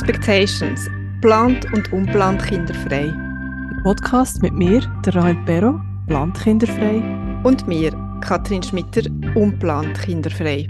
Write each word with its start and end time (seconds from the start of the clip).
Expectations. 0.00 0.88
Plant 1.20 1.64
und 1.72 1.92
unplant 1.92 2.40
kinderfrei. 2.46 3.12
Podcast 3.82 4.40
mit 4.42 4.52
mir, 4.52 4.80
der 5.04 5.16
Rahel 5.16 5.34
Perro, 5.44 5.80
plant 6.06 6.38
kinderfrei. 6.40 7.02
Und 7.42 7.66
mir, 7.66 7.90
Katrin 8.20 8.62
Schmitter, 8.62 9.10
unplant 9.34 10.00
kinderfrei. 10.00 10.68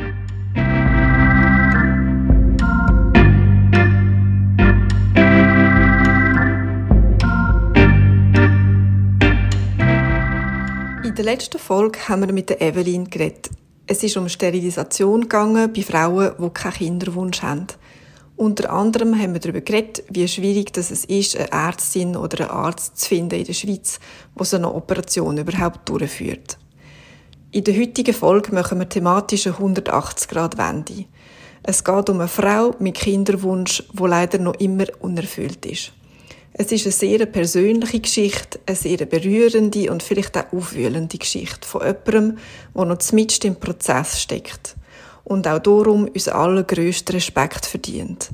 In 11.04 11.14
der 11.14 11.24
letzten 11.26 11.58
Folge 11.58 11.98
haben 12.08 12.22
wir 12.22 12.32
mit 12.32 12.48
der 12.48 12.62
Evelyn 12.62 13.10
geredet. 13.10 13.50
Es 13.86 14.02
ist 14.02 14.16
um 14.16 14.30
Sterilisation 14.30 15.22
gegangen 15.22 15.70
bei 15.70 15.82
Frauen, 15.82 16.32
die 16.38 16.50
keinen 16.50 16.72
Kinderwunsch 16.72 17.42
haben. 17.42 17.66
Unter 18.38 18.70
anderem 18.70 19.20
haben 19.20 19.32
wir 19.32 19.40
darüber 19.40 19.60
geredet, 19.60 20.04
wie 20.10 20.28
schwierig 20.28 20.70
es 20.76 20.92
ist, 20.92 21.36
eine 21.36 21.50
Ärztin 21.50 22.14
oder 22.14 22.42
einen 22.42 22.50
Arzt 22.50 22.96
zu 22.96 23.08
finden 23.08 23.34
in 23.34 23.44
der 23.44 23.52
Schweiz, 23.52 23.98
der 24.38 24.46
so 24.46 24.56
eine 24.56 24.72
Operation 24.72 25.38
überhaupt 25.38 25.88
durchführt. 25.88 26.56
In 27.50 27.64
der 27.64 27.76
heutigen 27.76 28.14
Folge 28.14 28.54
machen 28.54 28.78
wir 28.78 28.88
thematisch 28.88 29.48
eine 29.48 29.56
180-Grad-Wende. 29.56 31.06
Es 31.64 31.82
geht 31.82 32.10
um 32.10 32.20
eine 32.20 32.28
Frau 32.28 32.76
mit 32.78 32.94
Kinderwunsch, 32.94 33.82
wo 33.92 34.06
leider 34.06 34.38
noch 34.38 34.54
immer 34.60 34.86
unerfüllt 35.00 35.66
ist. 35.66 35.92
Es 36.52 36.70
ist 36.70 36.86
eine 36.86 36.92
sehr 36.92 37.26
persönliche 37.26 37.98
Geschichte, 37.98 38.60
eine 38.66 38.76
sehr 38.76 39.04
berührende 39.04 39.90
und 39.90 40.04
vielleicht 40.04 40.38
auch 40.38 40.52
aufwühlende 40.52 41.18
Geschichte 41.18 41.66
von 41.66 41.80
jemandem, 41.80 42.38
der 42.72 42.84
noch 42.84 43.12
mitten 43.12 43.48
im 43.48 43.56
Prozess 43.56 44.22
steckt 44.22 44.76
und 45.28 45.46
auch 45.46 45.58
darum 45.58 46.08
uns 46.08 46.28
allergrößten 46.28 47.14
Respekt 47.14 47.66
verdient. 47.66 48.30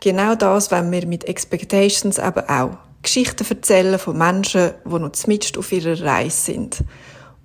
Genau 0.00 0.34
das 0.34 0.70
wollen 0.70 0.92
wir 0.92 1.06
mit 1.06 1.24
Expectations 1.24 2.18
eben 2.18 2.48
auch. 2.48 2.78
Geschichten 3.02 3.46
erzählen 3.48 3.98
von 3.98 4.16
Menschen, 4.16 4.72
die 4.84 4.98
noch 4.98 5.26
mitten 5.26 5.58
auf 5.58 5.72
ihrer 5.72 6.00
Reise 6.00 6.36
sind. 6.36 6.84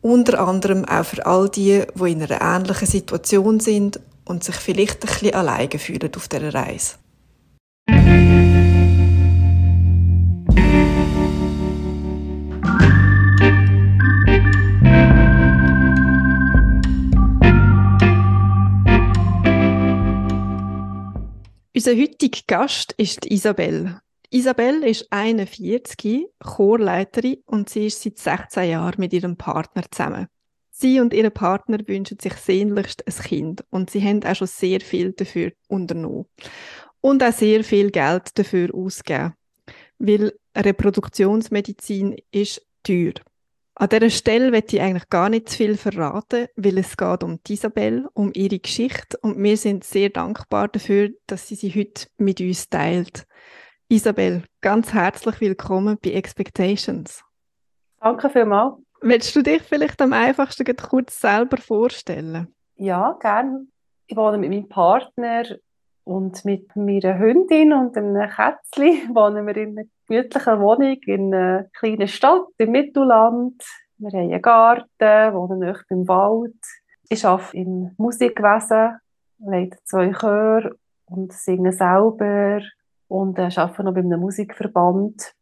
Unter 0.01 0.47
anderem 0.47 0.85
auch 0.85 1.03
für 1.03 1.25
all 1.25 1.49
die, 1.49 1.83
die 1.93 2.11
in 2.11 2.23
einer 2.23 2.41
ähnlichen 2.41 2.87
Situation 2.87 3.59
sind 3.59 3.99
und 4.23 4.43
sich 4.43 4.55
vielleicht 4.55 5.03
ein 5.03 5.07
bisschen 5.07 5.33
alleine 5.33 5.79
fühlen 5.79 6.11
auf 6.15 6.27
dieser 6.27 6.53
Reise. 6.53 6.95
Unser 21.79 21.95
heutiger 21.95 22.41
Gast 22.45 22.93
ist 22.97 23.25
Isabel. 23.27 24.01
Isabel 24.31 24.83
ist 24.83 25.07
41, 25.11 26.27
Chorleiterin 26.39 27.37
und 27.45 27.69
sie 27.69 27.87
ist 27.87 28.01
seit 28.01 28.17
16 28.17 28.69
Jahren 28.71 28.99
mit 28.99 29.13
ihrem 29.13 29.37
Partner 29.37 29.83
zusammen. 29.89 30.27
Sie 30.71 30.99
und 30.99 31.13
ihr 31.13 31.29
Partner 31.29 31.77
wünschen 31.87 32.19
sich 32.19 32.33
sehnlichst 32.33 33.07
ein 33.07 33.23
Kind 33.23 33.63
und 33.69 33.89
sie 33.89 34.03
haben 34.03 34.21
auch 34.25 34.35
schon 34.35 34.47
sehr 34.47 34.81
viel 34.81 35.13
dafür 35.13 35.53
unternommen. 35.69 36.25
Und 36.99 37.23
auch 37.23 37.31
sehr 37.31 37.63
viel 37.63 37.91
Geld 37.91 38.37
dafür 38.37 38.75
ausgegeben. 38.75 39.35
Weil 39.99 40.33
Reproduktionsmedizin 40.57 42.17
ist 42.31 42.61
teuer. 42.83 43.13
An 43.81 43.87
dieser 43.87 44.09
Stelle 44.09 44.51
möchte 44.51 44.75
ich 44.75 44.81
eigentlich 44.81 45.07
gar 45.07 45.29
nicht 45.29 45.47
zu 45.47 45.55
viel 45.55 45.77
verraten, 45.77 46.47
weil 46.57 46.77
es 46.79 46.97
geht 46.97 47.23
um 47.23 47.39
Isabel, 47.47 48.09
um 48.13 48.29
ihre 48.33 48.59
Geschichte 48.59 49.17
und 49.21 49.41
wir 49.41 49.55
sind 49.55 49.85
sehr 49.85 50.09
dankbar 50.09 50.67
dafür, 50.67 51.11
dass 51.27 51.47
sie 51.47 51.55
sie 51.55 51.71
heute 51.71 52.07
mit 52.17 52.41
uns 52.41 52.67
teilt. 52.67 53.25
Isabel, 53.87 54.43
ganz 54.59 54.93
herzlich 54.93 55.39
willkommen 55.39 55.97
bei 56.03 56.09
Expectations. 56.09 57.23
Danke 58.01 58.29
vielmals. 58.29 58.73
Willst 58.99 59.33
du 59.33 59.43
dich 59.43 59.61
vielleicht 59.61 60.01
am 60.01 60.11
einfachsten 60.11 60.65
kurz 60.75 61.17
selber 61.17 61.55
vorstellen? 61.55 62.53
Ja, 62.75 63.17
gerne. 63.21 63.65
Ich 64.07 64.17
wohne 64.17 64.39
mit 64.39 64.49
meinem 64.49 64.67
Partner 64.67 65.45
und 66.03 66.43
mit 66.45 66.75
meiner 66.75 67.19
Hündin 67.19 67.73
und 67.73 67.95
einem 67.97 68.29
Kätzchen 68.29 69.09
wohnen 69.15 69.45
wir 69.45 69.57
in 69.57 69.77
einer 69.77 69.87
gemütlichen 70.07 70.59
Wohnung 70.59 70.97
in 71.05 71.33
einer 71.33 71.65
kleinen 71.77 72.07
Stadt 72.07 72.47
im 72.57 72.71
Mittelland. 72.71 73.63
Wir 73.97 74.11
haben 74.11 74.31
einen 74.31 74.41
Garten, 74.41 75.33
wohnen 75.33 75.59
nahe 75.59 75.81
beim 75.89 76.07
Wald. 76.07 76.55
Ich 77.09 77.25
arbeite 77.25 77.57
im 77.57 77.91
Musikwesen, 77.97 78.99
leite 79.39 79.77
zwei 79.83 80.11
Chöre 80.11 80.75
und 81.05 81.33
singe 81.33 81.71
selber 81.71 82.61
und 83.07 83.37
äh, 83.37 83.49
arbeite 83.55 83.83
noch 83.83 83.93
bei 83.93 83.99
einem 83.99 84.19
Musikverband. 84.19 85.33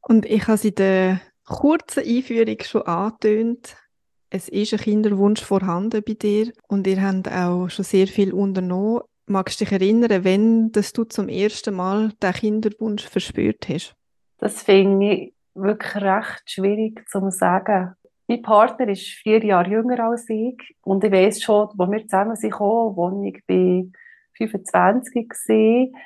Und 0.00 0.26
ich 0.26 0.42
habe 0.42 0.54
es 0.54 0.64
in 0.64 0.74
der 0.74 1.20
kurzen 1.46 2.04
Einführung 2.04 2.56
schon 2.62 2.82
angetönt. 2.82 3.76
Es 4.30 4.48
ist 4.48 4.72
ein 4.72 4.80
Kinderwunsch 4.80 5.42
vorhanden 5.44 6.02
bei 6.04 6.14
dir 6.14 6.52
und 6.68 6.86
ihr 6.86 7.02
habt 7.02 7.30
auch 7.30 7.68
schon 7.68 7.84
sehr 7.84 8.06
viel 8.06 8.32
unternommen. 8.32 9.02
Magst 9.32 9.62
du 9.62 9.64
dich 9.64 9.72
erinnern, 9.72 10.24
wenn 10.24 10.72
dass 10.72 10.92
du 10.92 11.04
zum 11.04 11.30
ersten 11.30 11.74
Mal 11.74 12.12
den 12.22 12.32
Kinderwunsch 12.34 13.08
verspürt 13.08 13.66
hast? 13.66 13.96
Das 14.36 14.62
finde 14.62 15.06
ich 15.06 15.34
wirklich 15.54 16.02
recht 16.02 16.42
schwierig 16.50 17.08
zu 17.08 17.30
sagen. 17.30 17.94
Mein 18.28 18.42
Partner 18.42 18.88
ist 18.88 19.06
vier 19.06 19.42
Jahre 19.42 19.70
jünger 19.70 20.04
als 20.04 20.28
ich 20.28 20.58
und 20.82 21.02
ich 21.02 21.10
weiß 21.10 21.42
schon, 21.42 21.68
als 21.68 21.90
wir 21.90 22.02
zusammen 22.02 22.36
sind, 22.36 22.52
als 22.52 23.24
ich 23.24 23.42
bei 23.46 23.86
25 24.36 25.14
war 25.48 26.00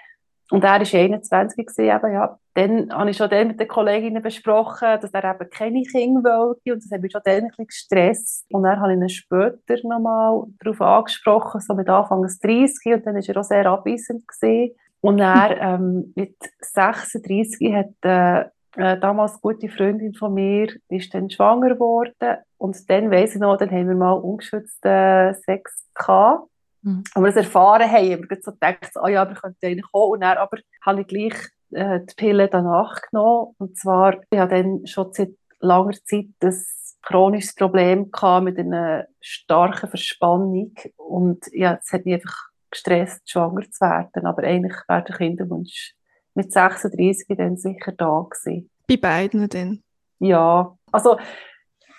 und 0.53 0.62
er 0.62 0.81
war 0.81 1.00
21, 1.00 1.69
eben, 1.78 2.12
ja, 2.12 2.38
dann 2.56 2.91
habe 2.91 3.11
ich 3.11 3.19
schon 3.19 3.28
dann 3.28 3.49
mit 3.49 3.61
den 3.61 3.69
Kolleginnen 3.69 4.22
besprochen, 4.22 4.99
dass 4.99 5.12
er 5.12 5.34
eben 5.34 5.50
keine 5.50 5.83
Kinder 5.83 6.22
wollte 6.22 6.72
und 6.72 6.83
das 6.83 6.91
hat 6.91 7.03
mich 7.03 7.12
schon 7.12 7.21
dann 7.22 7.34
ein 7.34 7.49
bisschen 7.49 7.67
gestresst. 7.67 8.47
Und 8.50 8.62
dann 8.62 8.81
habe 8.81 8.94
ich 8.94 8.99
ihn 8.99 9.09
später 9.11 9.77
nochmal 9.87 10.44
darauf 10.61 10.81
angesprochen, 10.81 11.61
so 11.61 11.75
mit 11.75 11.87
Anfang 11.91 12.22
des 12.22 12.39
30 12.39 12.94
und 12.94 13.06
dann 13.06 13.15
war 13.15 13.22
er 13.28 13.37
auch 13.37 13.44
sehr 13.44 13.67
abweisend 13.67 14.27
gewesen. 14.27 14.75
Und 15.03 15.21
er 15.21 15.61
ähm, 15.61 16.15
mit 16.17 16.37
36 16.62 17.75
hat 17.75 17.93
äh, 18.03 18.41
äh, 18.77 18.99
damals 19.00 19.33
eine 19.33 19.41
gute 19.43 19.69
Freundin 19.69 20.15
von 20.15 20.33
mir 20.33 20.69
ist 20.88 21.12
dann 21.12 21.28
schwanger 21.28 21.75
geworden 21.75 22.38
und 22.56 22.88
dann 22.88 23.11
weiss 23.11 23.34
ich 23.34 23.41
noch, 23.41 23.59
dann 23.59 23.71
haben 23.71 23.88
wir 23.88 23.97
mal 23.97 24.12
ungeschützten 24.12 25.34
Sex 25.44 25.91
gehabt. 25.94 26.49
Mhm. 26.81 27.05
Und 27.15 27.23
wir 27.23 27.33
das 27.33 27.37
erfahren 27.37 27.91
haben, 27.91 28.12
haben 28.12 28.31
wir 28.31 28.38
so 28.41 28.53
gedacht, 28.53 28.93
oh 29.03 29.09
ja, 29.09 29.28
wir 29.28 29.37
könnten 29.37 29.67
eigentlich 29.67 29.93
kommen. 29.93 30.12
Und 30.12 30.21
dann 30.23 30.38
aber 30.38 30.56
habe 30.87 31.03
ich 31.03 31.06
gleich 31.06 31.34
äh, 31.71 32.00
die 32.00 32.15
Pille 32.15 32.49
danach 32.49 33.00
genommen. 33.10 33.54
Und 33.59 33.77
zwar, 33.78 34.15
ich 34.31 34.38
hatte 34.38 34.62
dann 34.62 34.87
schon 34.87 35.12
seit 35.12 35.32
langer 35.60 35.93
Zeit 36.04 36.27
ein 36.43 36.54
chronisches 37.03 37.54
Problem 37.54 38.10
gehabt 38.10 38.44
mit 38.44 38.59
einer 38.59 39.06
starken 39.21 39.88
Verspannung. 39.88 40.75
Und 40.97 41.44
ja, 41.53 41.78
es 41.82 41.93
hat 41.93 42.05
mich 42.05 42.15
einfach 42.15 42.50
gestresst, 42.71 43.31
schwanger 43.31 43.71
zu 43.71 43.81
werden. 43.81 44.26
Aber 44.26 44.43
eigentlich 44.43 44.76
wäre 44.88 45.05
der 45.05 45.16
Kinderwunsch 45.16 45.94
mit 46.34 46.53
36 46.53 47.26
dann 47.37 47.56
sicher 47.56 47.93
da 47.93 48.26
gewesen. 48.28 48.71
Bei 48.87 48.97
beiden 48.97 49.49
denn? 49.49 49.82
Ja, 50.19 50.76
also 50.93 51.19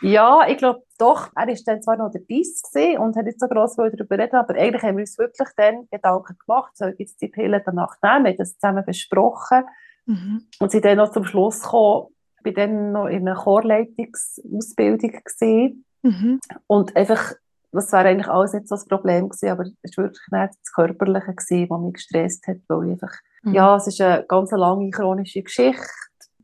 ja, 0.02 0.48
ich 0.48 0.58
glaube 0.58 0.84
doch, 0.98 1.30
er 1.36 1.48
war 1.48 1.56
dann 1.66 1.82
zwar 1.82 1.98
noch 1.98 2.12
der 2.12 2.22
Diss 2.22 2.62
und 3.00 3.16
hat 3.16 3.26
nicht 3.26 3.40
so 3.40 3.48
gross 3.48 3.76
darüber 3.76 4.18
reden, 4.18 4.36
aber 4.36 4.56
eigentlich 4.56 4.84
haben 4.84 4.98
wir 4.98 5.02
uns 5.02 5.18
wirklich 5.18 5.50
dann 5.56 5.88
Gedanken 5.92 6.38
gemacht, 6.46 6.78
soll 6.78 6.96
jetzt 6.98 7.22
die 7.22 7.28
Pille 7.28 7.62
danach 7.66 7.96
nehmen, 8.02 8.26
wir 8.26 8.32
haben 8.32 8.38
das 8.38 8.58
zusammen 8.58 8.86
besprochen 8.86 9.64
mhm. 10.06 10.44
und 10.60 10.72
sind 10.72 10.86
dann 10.86 10.98
noch 10.98 11.12
zum 11.12 11.26
Schluss 11.26 11.62
gekommen, 11.62 12.08
ich 12.44 12.56
war 12.56 12.66
dann 12.66 12.92
noch 12.92 13.08
in 13.08 13.28
einer 13.28 13.36
Chorleitungsausbildung 13.36 15.20
gesehen 15.24 15.86
mhm. 16.04 16.40
und 16.68 16.96
einfach, 16.96 17.34
das 17.72 17.92
wäre 17.92 18.10
eigentlich 18.10 18.28
alles 18.28 18.54
nicht 18.54 18.68
so 18.68 18.76
das 18.76 18.86
Problem 18.86 19.30
gewesen, 19.30 19.50
aber 19.50 19.66
es 19.82 19.98
war 19.98 20.06
wirklich 20.06 20.28
nicht 20.32 20.54
das 20.64 20.74
Körperliche 20.74 21.34
gewesen, 21.34 21.70
was 21.70 21.82
mich 21.82 21.94
gestresst 21.94 22.48
hat, 22.48 22.58
weil 22.68 22.86
ich 22.86 22.92
einfach, 22.94 23.14
mhm. 23.44 23.54
ja, 23.54 23.76
es 23.76 23.88
ist 23.88 24.02
eine 24.02 24.24
ganz 24.28 24.52
lange 24.52 24.90
chronische 24.92 25.42
Geschichte 25.42 25.84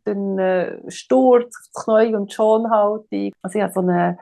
einen 0.08 0.40
äh, 0.40 0.92
Sturz 0.92 1.56
auf 1.56 1.72
das 1.74 1.86
Knie 1.86 2.16
und 2.16 2.32
Schonhaltung. 2.34 3.32
Also 3.42 3.58
ich 3.58 3.64
hatte 3.64 3.74
so 3.74 3.80
eine 3.82 4.18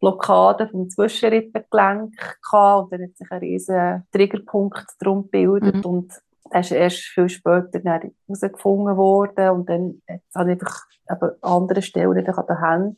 Blockade 0.00 0.68
vom 0.68 0.88
Zwischenrippengelenk 0.90 2.12
und 2.52 2.92
dann 2.92 3.02
hat 3.02 3.16
sich 3.16 3.30
ein 3.30 3.38
riesiger 3.38 4.04
Triggerpunkt 4.12 4.86
drum 5.00 5.22
gebildet 5.24 5.76
mhm. 5.76 5.84
und 5.84 6.12
das 6.50 6.66
ist 6.66 6.76
erst 6.76 6.98
viel 6.98 7.28
später 7.28 7.80
herausgefunden 7.82 8.96
worden 8.96 9.50
und 9.50 9.68
dann 9.68 10.02
habe 10.34 10.52
ich 10.52 10.60
einfach 10.60 10.82
an 11.06 11.30
anderen 11.40 11.82
Stellen 11.82 12.26
an 12.26 12.46
den 12.46 12.60
Händen 12.60 12.96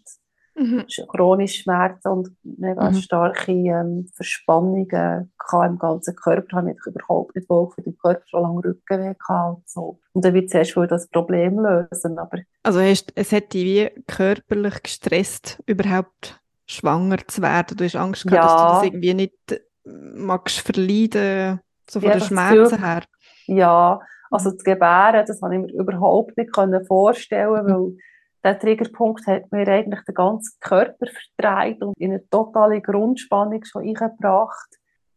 mhm. 0.55 0.85
chronische 1.09 1.63
Schmerzen 1.63 2.09
und 2.09 2.29
mega 2.43 2.91
mhm. 2.91 2.95
starke 2.95 3.53
ähm, 3.53 4.09
Verspannungen 4.15 5.33
im 5.53 5.79
ganzen 5.79 6.17
Körper. 6.17 6.59
Habe 6.59 6.73
ich 6.73 6.87
überhaupt 6.87 7.37
nicht 7.37 7.49
wohl 7.49 7.71
für 7.71 7.83
den 7.83 7.97
Körper 7.99 8.23
schon 8.27 8.43
lange 8.43 8.65
Rückenweh 8.65 9.15
gehabt 9.15 9.57
und 9.57 9.69
so. 9.69 9.99
Und 10.13 10.25
dann 10.25 10.35
wird 10.35 10.51
zuerst 10.51 10.77
wohl 10.77 10.87
das 10.87 11.09
Problem 11.09 11.61
lösen. 11.61 12.19
Aber 12.19 12.39
also 12.63 12.81
hast, 12.81 13.13
es 13.15 13.33
hat 13.33 13.53
dich 13.53 13.65
wie 13.65 14.03
körperlich 14.07 14.83
gestresst, 14.83 15.63
überhaupt 15.67 16.41
schwanger 16.67 17.19
zu 17.27 17.43
werden. 17.43 17.77
Du 17.77 17.85
hast 17.85 17.97
Angst 17.97 18.27
gehabt, 18.27 18.43
ja. 18.43 18.43
dass 18.43 18.63
du 18.63 18.75
das 18.75 18.85
irgendwie 18.85 19.15
nicht 19.15 19.63
magst 19.85 20.61
verleiden, 20.61 21.61
so 21.89 22.01
von 22.01 22.09
ja, 22.09 22.17
den 22.17 22.23
Schmerzen 22.23 22.83
her. 22.83 23.03
Ja, 23.47 24.01
Also 24.31 24.51
das 24.51 24.65
Gebären, 24.65 25.25
das 25.27 25.41
konnte 25.41 25.57
ich 25.57 25.63
mir 25.63 25.81
überhaupt 25.81 26.37
nicht 26.37 26.51
vorstellen, 26.87 27.67
weil 27.67 27.97
der 28.45 28.59
Triggerpunkt 28.59 29.27
hat 29.27 29.51
mir 29.51 29.67
eigentlich 29.67 30.05
den 30.05 30.15
ganzen 30.15 30.59
Körper 30.61 31.07
verdreht 31.39 31.83
und 31.83 31.95
in 31.99 32.13
eine 32.13 32.29
totale 32.29 32.81
Grundspannung 32.81 33.65
schon 33.65 33.83
eingebracht. 33.83 34.69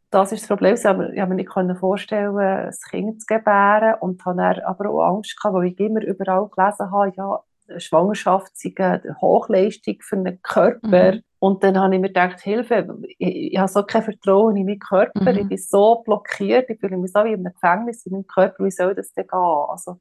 Das 0.09 0.31
ist 0.31 0.43
das 0.43 0.47
Problem. 0.47 0.75
Ich 0.75 0.83
konnte 0.83 1.27
mir 1.27 1.35
nicht 1.35 1.79
vorstellen, 1.79 2.37
ein 2.37 2.73
Kind 2.89 3.21
zu 3.21 3.25
gebären 3.27 3.95
und 3.99 4.23
habe 4.25 4.65
aber 4.65 4.89
auch 4.89 5.15
Angst 5.15 5.37
gehabt, 5.37 5.55
weil 5.55 5.67
ich 5.67 5.79
immer 5.79 6.01
überall 6.01 6.47
gelesen 6.47 6.91
habe, 6.91 7.11
ja, 7.17 7.43
Schwangerschaft 7.77 8.57
sei 8.57 8.73
eine 8.77 9.17
Hochleistung 9.19 9.97
für 9.99 10.15
einen 10.15 10.41
Körper. 10.41 11.15
Mhm. 11.15 11.21
Und 11.39 11.63
dann 11.63 11.77
habe 11.77 11.95
ich 11.95 12.01
mir 12.01 12.07
gedacht, 12.07 12.39
Hilfe, 12.39 12.87
ich, 13.17 13.51
ich 13.51 13.57
habe 13.57 13.67
so 13.67 13.83
kein 13.83 14.03
Vertrauen 14.03 14.55
in 14.55 14.65
meinen 14.65 14.79
Körper, 14.79 15.33
mhm. 15.33 15.39
ich 15.39 15.47
bin 15.49 15.57
so 15.57 16.01
blockiert, 16.05 16.69
ich 16.69 16.79
fühle 16.79 16.97
mich 16.97 17.11
so 17.11 17.23
wie 17.25 17.33
in 17.33 17.45
einem 17.45 17.53
Gefängnis 17.53 18.05
in 18.05 18.13
meinem 18.13 18.27
Körper, 18.27 18.63
wie 18.63 18.71
soll 18.71 18.95
das 18.95 19.11
denn 19.11 19.27
gehen? 19.27 19.37
Also, 19.37 19.99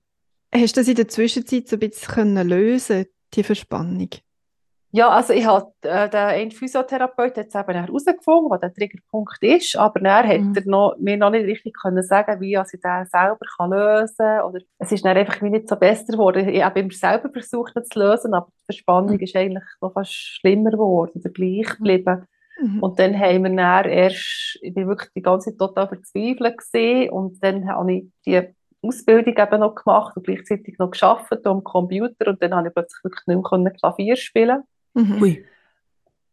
Hast 0.55 0.76
du 0.76 0.81
das 0.81 0.88
in 0.88 0.94
der 0.94 1.08
Zwischenzeit 1.08 1.69
so 1.69 1.76
ein 1.76 1.81
bisschen 1.81 2.49
lösen 2.49 3.06
die 3.36 3.42
Verspannung? 3.42 4.10
Ja, 4.92 5.10
also 5.10 5.34
ich 5.34 5.44
habe 5.44 5.70
äh, 5.82 6.08
den 6.08 6.20
einen 6.20 6.50
Physiotherapeut 6.52 7.36
jetzt 7.36 7.54
eben 7.54 7.74
herausgefunden, 7.74 8.50
was 8.50 8.60
der 8.60 8.72
Triggerpunkt 8.72 9.42
ist, 9.42 9.76
aber 9.76 10.00
er 10.00 10.26
hat 10.26 10.40
mhm. 10.40 10.54
er 10.54 10.62
noch, 10.64 10.96
mir 10.98 11.18
noch 11.18 11.30
nicht 11.30 11.44
richtig 11.44 11.74
können 11.74 12.02
sagen, 12.02 12.40
wie 12.40 12.54
ich 12.54 12.80
den 12.80 13.04
selber 13.04 13.38
kann 13.58 13.70
lösen 13.70 14.16
kann. 14.16 14.42
Oder 14.42 14.60
es 14.78 14.92
ist 14.92 15.04
dann 15.04 15.16
einfach 15.16 15.40
nicht 15.42 15.68
so 15.68 15.76
besser 15.76 16.12
geworden. 16.12 16.48
Ich 16.48 16.64
habe 16.64 16.80
immer 16.80 16.92
selber 16.92 17.28
versucht, 17.30 17.76
ihn 17.76 17.84
zu 17.84 17.98
lösen, 17.98 18.32
aber 18.32 18.46
die 18.46 18.64
Verspannung 18.64 19.16
mhm. 19.16 19.20
ist 19.20 19.36
eigentlich 19.36 19.64
noch 19.82 19.92
fast 19.92 20.14
schlimmer 20.14 20.70
geworden 20.70 21.12
oder 21.14 21.30
gleich 21.30 21.68
mhm. 21.78 21.84
geblieben. 21.84 22.26
Mhm. 22.62 22.82
Und 22.82 22.98
dann 22.98 23.18
haben 23.18 23.42
wir 23.42 23.54
dann 23.54 23.84
erst, 23.84 24.58
ich 24.62 24.72
bin 24.72 24.88
wirklich 24.88 25.10
die 25.14 25.22
ganze 25.22 25.50
Zeit 25.50 25.58
total 25.58 25.88
verzweifelt 25.88 26.56
gesehen 26.56 27.10
und 27.10 27.42
dann 27.42 27.68
habe 27.68 27.92
ich 27.92 28.04
die 28.24 28.56
Ausbildung 28.86 29.36
eben 29.36 29.60
noch 29.60 29.74
gemacht 29.74 30.16
und 30.16 30.26
gleichzeitig 30.26 30.78
noch 30.78 30.90
geschafft 30.90 31.46
am 31.46 31.64
Computer 31.64 32.28
und 32.28 32.42
dann 32.42 32.54
habe 32.54 32.68
ich 32.68 32.74
plötzlich 32.74 33.04
wirklich 33.04 33.26
nicht 33.26 33.52
mehr 33.52 33.72
Klavier 33.72 34.16
spielen 34.16 34.62
mhm. 34.94 35.22
Ui. 35.22 35.44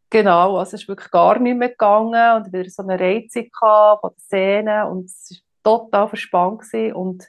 Genau, 0.09 0.57
also 0.57 0.75
es 0.75 0.83
ist 0.83 0.87
wirklich 0.87 1.09
gar 1.09 1.39
nicht 1.39 1.57
mehr 1.57 1.69
gegangen 1.69 2.35
und 2.35 2.53
wieder 2.53 2.69
so 2.69 2.83
eine 2.83 2.99
Reizung 2.99 3.47
von 3.57 3.97
der 4.03 4.19
Szene 4.19 4.87
und 4.87 5.05
es 5.05 5.41
war 5.63 5.79
total 5.79 6.07
verspannt 6.07 6.61
gewesen. 6.61 6.93
und 6.93 7.23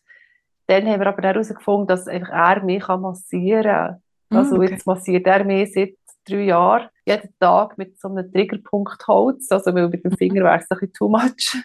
dann 0.67 0.87
haben 0.87 1.01
wir 1.01 1.07
aber 1.07 1.23
herausgefunden, 1.23 1.87
dass 1.87 2.09
einfach 2.09 2.29
er 2.29 2.63
mich 2.63 2.87
massieren 2.87 3.65
kann. 3.65 4.01
Mhm, 4.31 4.37
also 4.37 4.57
okay. 4.57 4.71
jetzt 4.71 4.87
massiert 4.87 5.27
er 5.27 5.45
mich 5.45 5.73
seit 5.73 5.95
drei 6.27 6.45
Jahren 6.45 6.89
jeden 7.07 7.35
Tag 7.39 7.77
mit 7.77 7.99
so 7.99 8.09
einem 8.09 8.31
Triggerpunkt 8.33 9.07
Holz, 9.07 9.51
also 9.51 9.75
weil 9.75 9.89
mit 9.89 10.05
dem 10.05 10.13
Finger 10.13 10.45
wäre 10.45 10.59
es 10.59 10.71
ein 10.71 10.79
bisschen 10.79 10.93
too 10.93 11.09
much. 11.09 11.57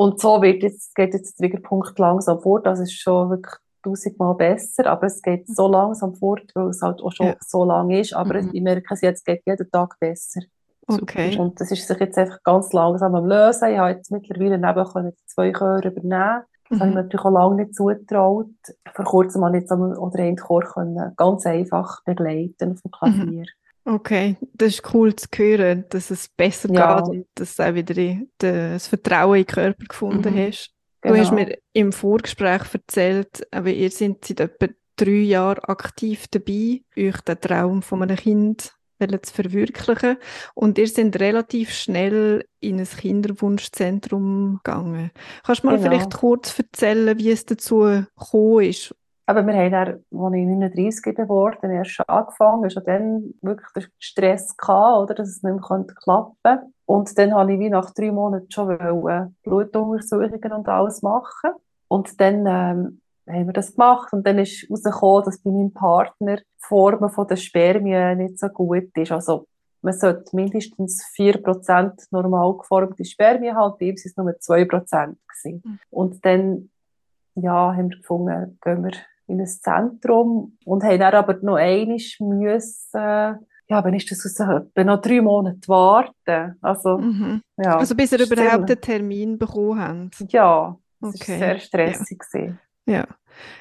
Und 0.00 0.18
so 0.18 0.40
wird 0.40 0.62
jetzt, 0.62 0.94
geht 0.94 1.12
jetzt 1.12 1.38
der 1.38 1.44
Triggerpunkt 1.44 1.98
langsam 1.98 2.40
fort. 2.40 2.64
Das 2.64 2.80
ist 2.80 2.98
schon 2.98 3.28
wirklich 3.28 3.54
tausendmal 3.82 4.34
besser, 4.34 4.86
aber 4.86 5.08
es 5.08 5.20
geht 5.20 5.46
so 5.46 5.68
langsam 5.68 6.14
fort, 6.14 6.50
weil 6.54 6.68
es 6.68 6.80
halt 6.80 7.02
auch 7.02 7.12
schon 7.12 7.26
ja. 7.26 7.36
so 7.46 7.66
lang 7.66 7.90
ist. 7.90 8.14
Aber 8.14 8.40
mhm. 8.40 8.48
ich 8.50 8.62
merke 8.62 8.94
es 8.94 9.02
jetzt, 9.02 9.26
geht 9.26 9.42
jeden 9.44 9.70
Tag 9.70 9.98
besser. 10.00 10.40
Okay. 10.86 11.38
Und 11.38 11.60
das 11.60 11.70
ist 11.70 11.86
sich 11.86 11.98
jetzt 11.98 12.16
einfach 12.16 12.42
ganz 12.44 12.72
langsam 12.72 13.14
am 13.14 13.26
Lösen. 13.26 13.72
Ich 13.72 13.78
habe 13.78 13.90
jetzt 13.90 14.10
mittlerweile 14.10 14.56
neben 14.56 15.10
die 15.10 15.26
zwei 15.26 15.52
Chöre 15.52 15.88
übernehmen. 15.88 16.44
Das 16.70 16.78
mhm. 16.78 16.80
habe 16.80 16.88
ich 16.88 16.94
mir 16.94 17.02
natürlich 17.02 17.26
auch 17.26 17.30
lange 17.30 17.56
nicht 17.56 17.74
zugetraut. 17.74 18.46
Vor 18.94 19.04
kurzem 19.04 19.44
habe 19.44 19.58
ich 19.58 19.64
jetzt 19.64 19.72
oder 19.72 20.18
einen 20.18 20.36
Chor 20.38 20.62
können 20.62 21.12
ganz 21.16 21.44
einfach 21.44 22.02
begleiten 22.04 22.72
auf 22.72 22.80
dem 22.80 22.90
Klavier. 22.90 23.42
Mhm. 23.42 23.59
Okay, 23.90 24.36
das 24.54 24.74
ist 24.74 24.94
cool 24.94 25.16
zu 25.16 25.26
hören, 25.34 25.84
dass 25.88 26.12
es 26.12 26.28
besser 26.28 26.72
ja. 26.72 27.00
geht 27.00 27.10
und 27.10 27.26
dass 27.34 27.56
du 27.56 27.68
auch 27.68 27.74
wieder 27.74 28.20
das 28.38 28.86
Vertrauen 28.86 29.38
in 29.38 29.44
den 29.44 29.52
Körper 29.52 29.84
gefunden 29.84 30.34
mhm. 30.34 30.46
hast. 30.46 30.70
Genau. 31.00 31.14
Du 31.14 31.20
hast 31.20 31.32
mir 31.32 31.58
im 31.72 31.92
Vorgespräch 31.92 32.72
erzählt, 32.72 33.46
aber 33.50 33.70
ihr 33.70 33.90
seid 33.90 34.24
seit 34.24 34.40
etwa 34.40 34.68
drei 34.94 35.10
Jahren 35.10 35.64
aktiv 35.64 36.26
dabei, 36.30 36.82
euch 36.96 37.20
den 37.22 37.40
Traum 37.40 37.82
von 37.82 38.02
einem 38.02 38.16
Kind 38.16 38.72
zu 39.00 39.34
verwirklichen. 39.34 40.18
Und 40.54 40.78
ihr 40.78 40.86
seid 40.86 41.18
relativ 41.18 41.72
schnell 41.72 42.44
in 42.60 42.78
ein 42.78 42.86
Kinderwunschzentrum 42.86 44.60
gegangen. 44.62 45.10
Kannst 45.42 45.64
du 45.64 45.66
mal 45.66 45.78
genau. 45.78 45.90
vielleicht 45.90 46.14
kurz 46.14 46.56
erzählen, 46.56 47.18
wie 47.18 47.30
es 47.30 47.44
dazu 47.44 48.04
gekommen 48.16 48.64
ist 48.66 48.94
aber 49.30 49.46
wir 49.46 49.54
haben 49.54 49.70
dann, 49.70 49.88
als 49.88 50.34
ich 50.34 50.46
39 50.46 51.14
geworden 51.14 51.70
erst 51.70 51.92
schon 51.92 52.04
angefangen, 52.08 52.68
schon 52.68 52.82
dann 52.84 53.34
wirklich 53.42 53.86
den 53.86 53.92
Stress 54.00 54.56
gehabt, 54.56 55.02
oder, 55.02 55.14
dass 55.14 55.28
es 55.28 55.42
nicht 55.44 55.52
mehr 55.52 55.84
klappen 55.94 55.94
konnte. 56.42 56.72
Und 56.84 57.16
dann 57.16 57.32
habe 57.34 57.52
ich 57.52 57.60
wie 57.60 57.70
nach 57.70 57.92
drei 57.92 58.10
Monaten 58.10 58.50
schon 58.50 59.32
Blutuntersuchungen 59.44 60.52
und 60.52 60.68
alles 60.68 61.02
machen. 61.02 61.50
Und 61.86 62.20
dann 62.20 62.44
ähm, 62.46 63.00
haben 63.28 63.46
wir 63.46 63.52
das 63.52 63.76
gemacht 63.76 64.12
und 64.12 64.26
dann 64.26 64.40
ist 64.40 64.68
herausgekommen, 64.68 65.24
dass 65.24 65.38
bei 65.38 65.50
meinem 65.50 65.72
Partner 65.72 66.36
die 66.38 66.44
Form 66.58 67.26
der 67.28 67.36
Spermien 67.36 68.18
nicht 68.18 68.36
so 68.40 68.48
gut 68.48 68.90
ist. 68.96 69.12
Also 69.12 69.46
man 69.80 69.94
sollte 69.94 70.34
mindestens 70.34 71.04
4% 71.16 72.08
normal 72.10 72.56
geformte 72.58 73.04
Spermien 73.04 73.54
haben, 73.54 73.76
bei 73.78 73.86
ihm 73.86 73.94
waren 73.94 74.02
es 74.04 74.16
nur 74.16 74.58
2%. 74.58 74.66
Gewesen. 74.66 75.62
Mhm. 75.64 75.78
Und 75.90 76.24
dann 76.24 76.70
ja, 77.36 77.74
haben 77.74 77.90
wir 77.90 77.98
gefunden, 77.98 78.58
gehen 78.60 78.84
wir 78.84 78.92
in 79.30 79.40
ein 79.40 79.46
Zentrum 79.46 80.56
und 80.64 80.82
haben 80.82 80.98
dann 80.98 81.14
aber 81.14 81.38
noch 81.42 81.56
einmal 81.56 81.98
müssen, 82.18 83.46
ja, 83.70 83.84
wenn 83.84 83.94
ist 83.94 84.10
das 84.10 84.18
so, 84.34 84.44
noch 84.44 85.00
drei 85.00 85.20
Monate 85.20 85.68
warten. 85.68 86.56
Also, 86.60 86.98
mhm. 86.98 87.40
ja, 87.56 87.78
also 87.78 87.94
bis 87.94 88.10
ihr 88.12 88.20
überhaupt 88.20 88.68
einen 88.68 88.80
Termin 88.80 89.38
bekommen 89.38 89.80
habt? 89.80 90.32
Ja, 90.32 90.76
das 91.00 91.14
okay. 91.14 91.32
war 91.32 91.38
sehr 91.38 91.58
stressig. 91.60 92.22
Ja. 92.34 92.94
ja. 92.94 93.06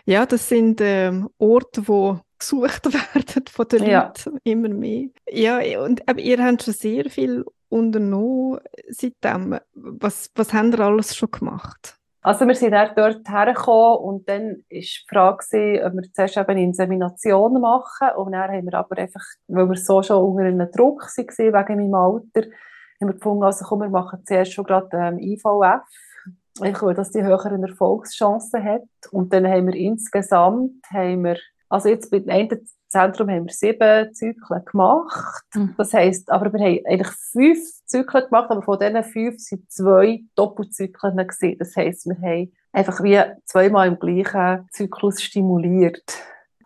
ja, 0.06 0.26
das 0.26 0.50
sind 0.50 0.82
ähm, 0.82 1.30
Orte, 1.38 1.82
die 1.82 2.20
gesucht 2.40 2.86
werden 2.94 3.46
von 3.48 3.68
den 3.68 3.84
ja. 3.84 4.06
Leuten 4.06 4.40
immer 4.44 4.70
mehr. 4.70 5.10
Ja, 5.30 5.60
und 5.84 6.08
aber 6.10 6.20
ihr 6.20 6.44
habt 6.44 6.64
schon 6.64 6.74
sehr 6.74 7.08
viel 7.12 7.46
unternommen 7.70 8.60
seitdem. 8.90 9.60
Was, 9.74 10.32
was 10.34 10.54
habt 10.54 10.74
ihr 10.74 10.80
alles 10.80 11.16
schon 11.16 11.30
gemacht? 11.30 11.99
Also 12.22 12.46
wir 12.46 12.56
sind 12.56 12.72
dann 12.72 12.92
dort 12.96 13.28
hergekommen 13.30 13.98
und 14.00 14.28
dann 14.28 14.50
war 14.50 14.58
die 14.70 14.88
Frage, 15.08 15.84
ob 15.86 15.94
wir 15.94 16.14
zuerst 16.14 16.38
eben 16.38 16.50
eine 16.50 16.64
Insemination 16.64 17.62
machen. 17.62 18.10
Und 18.18 18.34
dann 18.34 18.52
haben 18.52 18.66
wir 18.66 18.74
aber 18.74 18.98
einfach, 18.98 19.24
weil 19.48 19.70
wir 19.70 19.78
so 19.78 20.04
schon 20.04 20.24
unter 20.24 20.44
einem 20.44 20.70
Druck 20.72 21.02
waren 21.04 21.68
wegen 21.68 21.92
meinem 21.92 21.94
Alter, 21.94 22.50
haben 23.00 23.08
wir 23.08 23.14
gefunden, 23.14 23.44
also 23.44 23.64
komm, 23.66 23.82
wir 23.82 23.90
machen 23.90 24.20
zuerst 24.26 24.52
schon 24.52 24.66
gerade 24.66 24.90
ähm, 24.94 25.20
IVF, 25.20 25.82
weil 26.60 26.94
das 26.94 27.12
die 27.12 27.24
höheren 27.24 27.64
Erfolgschancen 27.64 28.64
hat. 28.66 28.84
Und 29.12 29.34
dann 29.34 29.48
haben 29.48 29.68
wir 29.68 29.76
insgesamt, 29.76 30.74
haben 30.92 31.24
wir, 31.24 31.38
also 31.70 31.88
jetzt 31.88 32.12
bei 32.12 32.20
den 32.20 32.32
Zentrum 32.90 33.30
haben 33.30 33.46
wir 33.46 33.54
sieben 33.54 34.14
Zyklen 34.14 34.66
gemacht. 34.66 35.46
Mhm. 35.54 35.76
Das 35.78 35.94
heisst, 35.94 36.32
aber 36.32 36.52
wir 36.52 36.60
haben 36.60 36.86
eigentlich 36.86 37.16
fünf 37.32 37.60
Zyklen 37.86 38.26
gemacht, 38.26 38.50
aber 38.50 38.62
von 38.62 38.80
diesen 38.80 39.04
fünf 39.04 39.40
sind 39.40 39.72
zwei 39.72 40.22
Doppelzyklen 40.36 41.16
gewesen. 41.16 41.58
Das 41.60 41.76
heisst, 41.76 42.08
wir 42.08 42.18
haben 42.18 42.52
einfach 42.72 43.02
wie 43.04 43.22
zweimal 43.46 43.88
im 43.88 44.00
gleichen 44.00 44.68
Zyklus 44.72 45.22
stimuliert. 45.22 46.04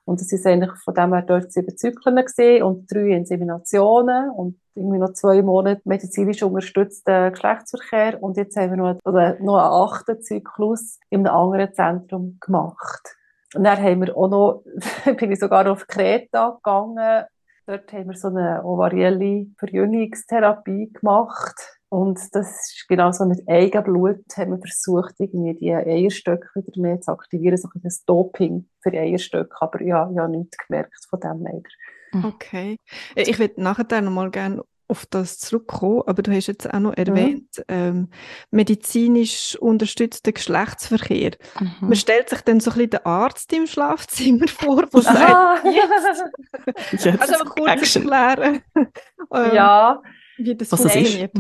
Und 0.05 0.19
das 0.19 0.31
ist 0.31 0.45
eigentlich 0.45 0.71
von 0.83 0.93
dem 0.93 1.13
her 1.13 1.21
dort 1.21 1.51
sieben 1.51 1.77
Zyklen 1.77 2.15
gesehen 2.15 2.63
und 2.63 2.91
drei 2.91 3.11
Inseminationen 3.11 4.31
und 4.31 4.59
irgendwie 4.75 4.97
noch 4.97 5.13
zwei 5.13 5.41
Monate 5.41 5.81
medizinisch 5.85 6.43
unterstützten 6.43 7.31
Geschlechtsverkehr. 7.31 8.21
Und 8.21 8.37
jetzt 8.37 8.57
haben 8.57 8.71
wir 8.71 8.77
noch, 8.77 8.99
oder 9.05 9.37
noch 9.39 9.57
einen 9.57 9.91
achten 9.91 10.21
Zyklus 10.21 10.99
in 11.09 11.25
einem 11.25 11.35
anderen 11.35 11.73
Zentrum 11.73 12.37
gemacht. 12.41 13.15
Und 13.55 13.63
dann 13.63 13.81
haben 13.81 14.01
wir 14.01 14.15
auch 14.17 14.29
noch, 14.29 14.63
bin 15.17 15.31
ich 15.31 15.39
sogar 15.39 15.69
auf 15.69 15.87
Kreta 15.87 16.59
gegangen. 16.63 17.25
Dort 17.65 17.93
haben 17.93 18.09
wir 18.09 18.17
so 18.17 18.27
eine 18.27 18.63
ovarielle 18.63 19.47
Verjüngungstherapie 19.57 20.91
gemacht. 20.91 21.79
Und 21.89 22.19
das 22.33 22.49
ist 22.49 22.85
genau 22.87 23.11
so 23.11 23.25
mit 23.25 23.47
Eigenblut 23.47 24.25
haben 24.35 24.51
wir 24.51 24.57
versucht, 24.57 25.13
irgendwie 25.19 25.53
die 25.53 25.71
Eierstöcke 25.71 26.49
wieder 26.55 26.81
mehr 26.81 26.99
zu 26.99 27.11
aktivieren, 27.11 27.55
so 27.55 27.69
ein 27.71 27.81
Doping 28.07 28.67
für 28.81 28.91
Eierstöcke. 28.91 29.55
Aber 29.61 29.81
ja, 29.83 30.09
habe 30.17 30.29
nichts 30.29 30.57
gemerkt 30.57 31.05
von 31.07 31.19
dem 31.19 31.43
leider. 31.43 32.27
Okay. 32.27 32.77
Ich 33.15 33.39
würde 33.39 33.61
nachher 33.61 34.01
noch 34.01 34.11
mal 34.11 34.31
gerne 34.31 34.63
auf 34.93 35.07
das 35.07 35.39
zurückkommen, 35.39 36.03
aber 36.05 36.21
du 36.21 36.31
hast 36.31 36.45
jetzt 36.45 36.71
auch 36.71 36.79
noch 36.79 36.93
erwähnt, 36.93 37.57
mhm. 37.57 37.63
ähm, 37.67 38.09
medizinisch 38.51 39.57
unterstützter 39.59 40.31
Geschlechtsverkehr. 40.31 41.31
Mhm. 41.59 41.71
Man 41.81 41.95
stellt 41.95 42.29
sich 42.29 42.41
dann 42.41 42.59
so 42.59 42.69
ein 42.69 42.75
bisschen 42.75 42.89
den 42.91 43.05
Arzt 43.07 43.51
im 43.53 43.65
Schlafzimmer 43.65 44.47
vor, 44.47 44.85
der 44.85 45.01
sagt, 45.01 45.65
jetzt. 45.65 47.05
jetzt. 47.05 47.21
Also 47.21 47.43
kurz 47.45 47.71
Action. 47.71 48.07
erklären, 48.07 48.61
ähm, 48.75 49.55
ja. 49.55 49.99
wie 50.37 50.55
das 50.55 50.71
Was 50.71 50.81
funktioniert. 50.81 51.31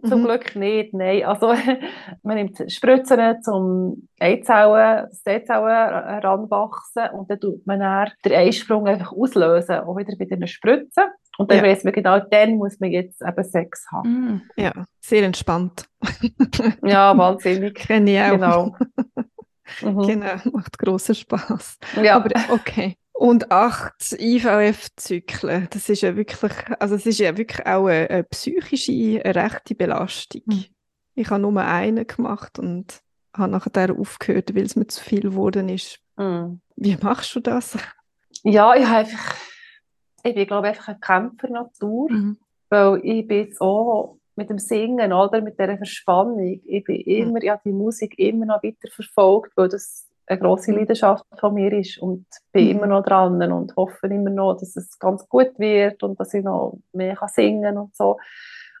Das 0.00 0.10
Zum 0.10 0.20
mhm. 0.20 0.24
Glück 0.26 0.54
nicht, 0.54 0.92
nein. 0.92 1.24
Also, 1.24 1.54
man 2.22 2.36
nimmt 2.36 2.70
Spritzen 2.70 3.42
zum 3.42 4.06
Eizellen, 4.20 5.06
das 5.08 5.26
Eizellen 5.26 5.66
heranwachsen 5.66 7.08
und 7.14 7.30
dann 7.30 7.40
tut 7.40 7.66
man 7.66 7.80
dann 7.80 8.10
den 8.22 8.32
Eisprung 8.32 8.86
einfach 8.86 9.12
auslösen, 9.12 9.76
auch 9.76 9.96
wieder 9.96 10.14
bei 10.16 10.26
den 10.26 10.46
Spritzen. 10.46 11.04
Und 11.38 11.50
dann 11.52 11.58
ja. 11.58 11.64
weiß 11.64 11.84
man 11.84 11.92
genau, 11.92 12.18
dann 12.18 12.56
muss 12.56 12.80
man 12.80 12.90
jetzt 12.90 13.22
eben 13.22 13.44
Sex 13.44 13.86
haben. 13.92 14.10
Mm, 14.10 14.42
ja, 14.60 14.72
sehr 15.00 15.22
entspannt. 15.22 15.88
ja, 16.84 17.16
wahnsinnig. 17.16 17.76
Kenne 17.76 18.10
ich 18.10 18.20
auch. 18.20 18.32
Genau. 18.32 18.76
Mhm. 19.82 20.06
Genau, 20.06 20.34
macht 20.52 20.78
grossen 20.78 21.14
Spaß. 21.14 21.76
Ja. 22.02 22.16
Aber 22.16 22.30
okay. 22.50 22.96
Und 23.12 23.50
acht 23.52 24.16
IVF-Zyklen, 24.18 25.68
das 25.70 25.88
ist 25.90 26.00
ja 26.00 26.16
wirklich, 26.16 26.40
also 26.78 26.94
es 26.94 27.04
ist 27.04 27.18
ja 27.18 27.36
wirklich 27.36 27.66
auch 27.66 27.86
eine, 27.86 28.08
eine 28.08 28.24
psychische, 28.24 29.20
eine 29.22 29.34
rechte 29.34 29.74
Belastung. 29.74 30.40
Mhm. 30.46 30.64
Ich 31.14 31.28
habe 31.28 31.42
nur 31.42 31.60
einen 31.60 32.06
gemacht 32.06 32.58
und 32.58 33.00
habe 33.36 33.50
nachher 33.50 33.94
aufgehört, 33.94 34.54
weil 34.54 34.62
es 34.62 34.76
mir 34.76 34.86
zu 34.86 35.02
viel 35.02 35.20
geworden 35.20 35.68
ist. 35.68 35.98
Mhm. 36.16 36.60
Wie 36.76 36.96
machst 36.96 37.34
du 37.34 37.40
das? 37.40 37.76
Ja, 38.44 38.74
ich 38.74 38.86
habe 38.86 38.98
einfach, 38.98 39.34
ich 40.22 40.34
bin 40.34 40.46
glaube 40.46 40.68
ich 40.68 40.74
einfach 40.74 40.88
eine 40.88 40.98
Kämpfernatur, 41.00 42.10
mhm. 42.10 42.38
weil 42.68 43.00
ich 43.02 43.26
bin 43.26 43.46
jetzt 43.46 43.60
auch 43.60 44.18
mit 44.36 44.50
dem 44.50 44.58
Singen 44.58 45.12
oder 45.12 45.40
mit 45.40 45.58
dieser 45.58 45.76
Verspannung, 45.76 46.60
ich 46.64 46.84
bin 46.84 47.00
immer, 47.00 47.42
ja 47.42 47.60
die 47.64 47.72
Musik 47.72 48.18
immer 48.18 48.46
noch 48.46 48.62
weiter 48.62 48.88
verfolgt, 48.88 49.56
weil 49.56 49.68
das 49.68 50.08
eine 50.28 50.38
große 50.38 50.70
mhm. 50.70 50.78
Leidenschaft 50.78 51.24
von 51.38 51.54
mir 51.54 51.72
ist 51.72 51.98
und 51.98 52.26
bin 52.52 52.64
mhm. 52.64 52.70
immer 52.70 52.86
noch 52.86 53.02
dran 53.02 53.40
und 53.50 53.74
hoffe 53.76 54.06
immer 54.06 54.30
noch, 54.30 54.54
dass 54.54 54.76
es 54.76 54.98
ganz 54.98 55.28
gut 55.28 55.58
wird 55.58 56.02
und 56.02 56.18
dass 56.20 56.34
ich 56.34 56.44
noch 56.44 56.78
mehr 56.92 57.16
kann 57.16 57.28
singen 57.28 57.76
und 57.76 57.96
so. 57.96 58.18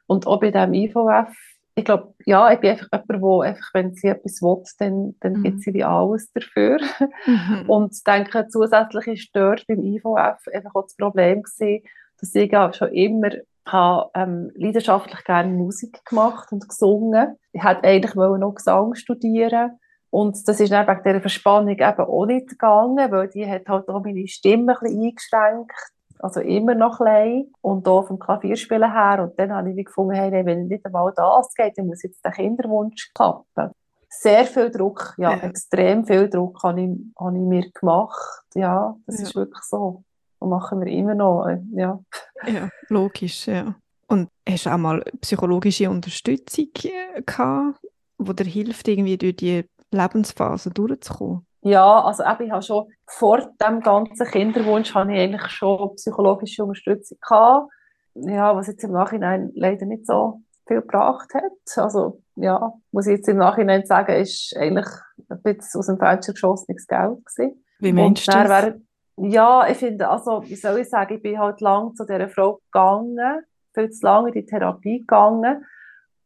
Und 0.06 0.26
auch 0.26 0.40
bei 0.40 0.50
diesem 0.50 0.74
IVF, 0.74 1.34
ich 1.78 1.84
glaube, 1.84 2.14
ja, 2.26 2.52
ich 2.52 2.60
bin 2.60 2.70
einfach 2.70 2.88
jemand, 2.92 3.22
wo 3.22 3.40
einfach, 3.40 3.70
wenn 3.72 3.94
sie 3.94 4.08
etwas 4.08 4.42
will, 4.42 4.62
dann, 4.78 5.14
dann 5.20 5.32
mhm. 5.34 5.42
gibt 5.44 5.60
sie 5.62 5.74
wie 5.74 5.84
alles 5.84 6.30
dafür. 6.32 6.78
Mhm. 7.26 7.64
Und 7.68 7.94
ich 7.94 8.04
denke, 8.04 8.48
zusätzlich 8.48 9.06
ist 9.06 9.30
dort 9.32 9.66
beim 9.66 9.82
IVF 9.82 10.48
einfach 10.52 10.74
auch 10.74 10.82
das 10.82 10.96
Problem 10.96 11.42
gewesen, 11.42 11.84
dass 12.20 12.34
ich 12.34 12.56
auch 12.56 12.74
schon 12.74 12.92
immer 12.92 13.30
habe, 13.66 14.10
ähm, 14.14 14.50
leidenschaftlich 14.54 15.22
gerne 15.24 15.52
Musik 15.52 16.04
gemacht 16.04 16.50
und 16.52 16.68
gesungen. 16.68 17.36
Ich 17.52 17.62
wollte 17.62 17.84
eigentlich 17.84 18.14
noch 18.14 18.54
Gesang 18.54 18.94
studieren 18.94 19.78
und 20.10 20.48
das 20.48 20.58
ist 20.58 20.72
dann 20.72 20.86
wegen 20.88 21.02
dieser 21.04 21.20
Verspannung 21.20 21.76
eben 21.76 22.00
auch 22.00 22.26
nicht 22.26 22.48
gegangen, 22.48 23.12
weil 23.12 23.28
die 23.28 23.46
hat 23.46 23.68
halt 23.68 23.88
auch 23.88 24.02
meine 24.02 24.26
Stimme 24.26 24.72
ein 24.72 24.78
bisschen 24.80 25.02
eingeschränkt. 25.02 25.72
Also 26.20 26.40
immer 26.40 26.74
noch 26.74 26.98
klein 26.98 27.46
und 27.60 27.86
auch 27.86 28.06
vom 28.06 28.18
Klavierspielen 28.18 28.92
her. 28.92 29.22
Und 29.22 29.38
dann 29.38 29.52
habe 29.52 29.70
ich 29.72 29.84
gefunden, 29.84 30.14
hey, 30.14 30.44
wenn 30.44 30.66
nicht 30.66 30.84
einmal 30.84 31.12
das 31.14 31.54
geht, 31.54 31.78
dann 31.78 31.86
muss 31.86 32.02
jetzt 32.02 32.24
der 32.24 32.32
Kinderwunsch 32.32 33.12
klappen. 33.14 33.72
Sehr 34.08 34.44
viel 34.46 34.70
Druck, 34.70 35.14
ja, 35.18 35.32
ja. 35.32 35.42
extrem 35.42 36.04
viel 36.04 36.30
Druck 36.30 36.62
habe 36.62 36.80
ich, 36.80 36.90
habe 37.18 37.36
ich 37.36 37.42
mir 37.42 37.70
gemacht. 37.70 38.42
Ja, 38.54 38.96
das 39.06 39.18
ja. 39.18 39.22
ist 39.24 39.36
wirklich 39.36 39.62
so. 39.64 40.02
Und 40.38 40.50
machen 40.50 40.80
wir 40.80 40.90
immer 40.90 41.14
noch, 41.14 41.46
äh, 41.46 41.60
ja. 41.72 42.00
Ja, 42.46 42.68
logisch, 42.88 43.46
ja. 43.46 43.74
Und 44.06 44.30
hast 44.48 44.66
du 44.66 44.70
auch 44.70 44.78
mal 44.78 45.04
psychologische 45.20 45.90
Unterstützung 45.90 46.70
äh, 46.84 47.22
gehabt, 47.22 47.78
die 48.18 48.36
dir 48.36 48.44
hilft, 48.44 48.88
irgendwie 48.88 49.18
durch 49.18 49.36
die 49.36 49.64
Lebensphase 49.90 50.70
durchzukommen? 50.70 51.46
Ja, 51.62 52.02
also 52.02 52.22
eben, 52.24 52.44
ich 52.44 52.50
habe 52.52 52.62
schon 52.62 52.86
vor 53.06 53.50
dem 53.60 53.80
ganzen 53.80 54.26
Kinderwunsch 54.26 54.94
habe 54.94 55.12
ich 55.12 55.20
eigentlich 55.20 55.50
schon 55.50 55.94
psychologische 55.96 56.62
Unterstützung 56.62 57.18
gehabt. 57.20 57.70
Ja, 58.14 58.54
was 58.54 58.68
jetzt 58.68 58.84
im 58.84 58.92
Nachhinein 58.92 59.50
leider 59.54 59.86
nicht 59.86 60.06
so 60.06 60.40
viel 60.66 60.80
gebracht 60.80 61.32
hat. 61.34 61.82
Also 61.82 62.20
ja, 62.36 62.72
muss 62.92 63.06
ich 63.06 63.16
jetzt 63.16 63.28
im 63.28 63.38
Nachhinein 63.38 63.84
sagen, 63.86 64.14
ist 64.14 64.54
eigentlich 64.56 64.86
ein 65.28 65.42
bisschen 65.42 65.78
aus 65.78 65.86
dem 65.86 65.98
Fenster 65.98 66.32
geschossenes 66.32 66.86
Geld 66.86 67.24
gewesen. 67.24 67.64
Wie 67.80 67.92
meinst 67.92 68.28
du 68.28 68.32
das? 68.32 68.74
Ja, 69.20 69.68
ich 69.68 69.78
finde, 69.78 70.08
also 70.08 70.42
wie 70.44 70.54
soll 70.54 70.78
ich 70.78 70.88
sagen, 70.88 71.14
ich 71.14 71.22
bin 71.22 71.40
halt 71.40 71.60
lang 71.60 71.94
zu 71.96 72.04
dieser 72.04 72.28
Frau 72.28 72.60
gegangen, 72.70 73.42
viel 73.74 73.90
zu 73.90 74.06
lange 74.06 74.28
in 74.28 74.34
die 74.34 74.46
Therapie 74.46 75.00
gegangen 75.00 75.64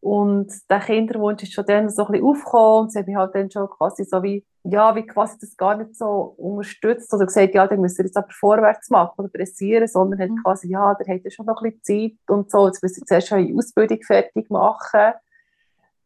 und 0.02 0.52
der 0.68 0.80
Kinderwunsch 0.80 1.44
ist 1.44 1.52
schon 1.52 1.64
dann 1.64 1.88
so 1.88 2.04
ein 2.04 2.10
bisschen 2.10 2.26
aufgekommen 2.26 2.80
und 2.80 2.92
sie 2.92 2.98
haben 2.98 3.06
mich 3.06 3.14
halt 3.14 3.34
dann 3.36 3.50
schon 3.52 3.70
quasi 3.70 4.02
so 4.02 4.20
wie, 4.20 4.44
ja, 4.64 4.96
wie 4.96 5.06
quasi 5.06 5.38
das 5.40 5.56
gar 5.56 5.76
nicht 5.76 5.94
so 5.94 6.34
unterstützt 6.38 7.14
oder 7.14 7.26
gesagt, 7.26 7.54
ja, 7.54 7.68
dann 7.68 7.80
müsst 7.80 8.00
ihr 8.00 8.06
jetzt 8.06 8.16
aber 8.16 8.32
vorwärts 8.32 8.90
machen 8.90 9.12
oder 9.16 9.28
pressieren, 9.28 9.86
sondern 9.86 10.18
hat 10.18 10.30
mhm. 10.30 10.42
quasi, 10.42 10.68
ja, 10.68 10.92
da 10.94 11.04
habt 11.08 11.24
ihr 11.24 11.30
schon 11.30 11.46
noch 11.46 11.62
ein 11.62 11.70
bisschen 11.70 12.10
Zeit 12.10 12.18
und 12.28 12.50
so, 12.50 12.66
jetzt 12.66 12.82
müsst 12.82 12.98
ihr 12.98 13.06
zuerst 13.06 13.28
schon 13.28 13.38
eine 13.38 13.56
Ausbildung 13.56 14.02
fertig 14.02 14.50
machen. 14.50 15.12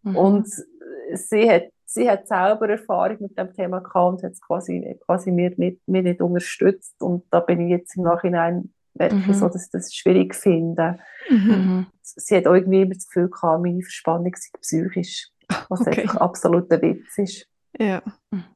Mhm. 0.03 0.17
Und 0.17 0.49
sie 1.15 1.51
hat, 1.51 1.71
sie 1.87 2.11
hat 2.11 2.29
selber 2.29 2.69
Erfahrung 2.69 3.17
mit 3.21 3.39
dem 3.39 3.55
Thema 3.55 3.81
gehabt 3.81 4.13
und 4.13 4.23
hat 4.23 4.33
es 4.33 4.43
quasi, 4.43 4.99
quasi 5.07 5.33
mir, 5.33 5.55
nicht, 5.57 5.81
mir 5.89 6.03
nicht 6.03 6.21
unterstützt 6.21 7.01
und 7.03 7.25
da 7.31 7.41
bin 7.41 7.61
ich 7.63 7.71
jetzt 7.71 7.97
im 7.97 8.03
Nachhinein 8.03 8.75
wirklich 8.99 9.27
mhm. 9.27 9.35
so, 9.35 9.49
dass 9.49 9.67
ich 9.67 9.71
das 9.71 9.95
schwierig 9.95 10.35
finde. 10.35 10.99
Mhm. 11.29 11.87
Sie 12.03 12.37
hat 12.37 12.47
auch 12.47 12.55
irgendwie 12.55 12.83
immer 12.83 12.95
das 12.95 13.07
Gefühl 13.07 13.29
gehabt, 13.29 13.63
meine 13.63 13.83
Verspannung 13.83 14.35
sei 14.37 14.59
psychisch, 14.61 15.29
was 15.69 15.81
okay. 15.81 16.03
einfach 16.03 16.17
absoluter 16.17 16.81
Witz 16.83 17.19
ist. 17.19 17.49
Ja, 17.79 18.03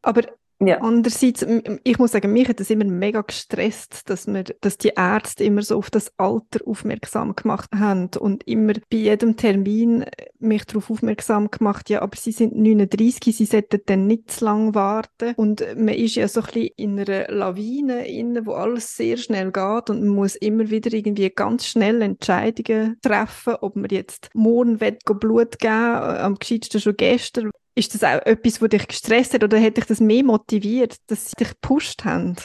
aber 0.03 0.23
ja. 0.63 0.79
Andererseits, 0.81 1.45
ich 1.85 1.99
muss 1.99 2.13
sagen, 2.13 2.33
mich 2.33 2.49
hat 2.49 2.61
das 2.61 2.69
immer 2.69 2.85
mega 2.85 3.23
gestresst, 3.23 4.11
dass, 4.11 4.27
wir, 4.27 4.45
dass 4.45 4.77
die 4.77 4.93
Ärzte 4.95 5.45
immer 5.45 5.63
so 5.63 5.79
auf 5.79 5.91
das 5.91 6.13
Alter 6.19 6.61
aufmerksam 6.67 7.35
gemacht 7.35 7.71
haben 7.75 8.11
und 8.19 8.47
immer 8.47 8.75
bei 8.91 8.99
jedem 8.99 9.37
Termin 9.37 10.03
äh, 10.03 10.27
mich 10.39 10.65
darauf 10.67 10.91
aufmerksam 10.91 11.51
gemacht, 11.51 11.89
ja, 11.89 12.03
aber 12.03 12.17
sie 12.17 12.33
sind 12.33 12.57
39, 12.57 13.37
sie 13.37 13.45
sollten 13.47 13.81
dann 13.87 14.07
nicht 14.07 14.31
zu 14.31 14.45
lange 14.45 14.75
warten 14.75 15.35
und 15.37 15.65
man 15.77 15.95
ist 15.95 16.17
ja 16.17 16.29
so 16.29 16.41
ein 16.41 16.47
bisschen 16.47 16.71
in 16.77 17.01
einer 17.01 17.29
Lawine 17.29 18.07
inne, 18.07 18.45
wo 18.45 18.53
alles 18.53 18.97
sehr 18.97 19.17
schnell 19.17 19.53
geht 19.53 19.89
und 19.89 20.05
man 20.05 20.15
muss 20.15 20.37
immer 20.37 20.69
wieder 20.71 20.93
irgendwie 20.93 21.31
ganz 21.31 21.67
schnell 21.67 22.03
Entscheidungen 22.03 22.99
treffen, 23.01 23.55
ob 23.61 23.77
man 23.77 23.91
jetzt 23.91 24.29
morgen 24.35 24.79
Blut 24.79 25.59
geben 25.59 25.75
will, 25.75 26.17
am 26.19 26.35
gescheitsten 26.37 26.81
schon 26.81 26.97
gestern, 26.97 27.51
ist 27.81 27.95
das 27.95 28.05
auch 28.05 28.25
etwas, 28.27 28.61
was 28.63 28.69
dich 28.69 28.87
gestresst 28.87 29.35
hat 29.35 29.43
oder 29.43 29.61
hat 29.61 29.77
dich 29.77 29.87
das 29.87 30.01
mehr 30.01 30.23
motiviert, 30.23 30.97
dass 31.09 31.31
sie 31.31 31.37
dich 31.37 31.49
gepusht 31.49 32.05
haben? 32.05 32.37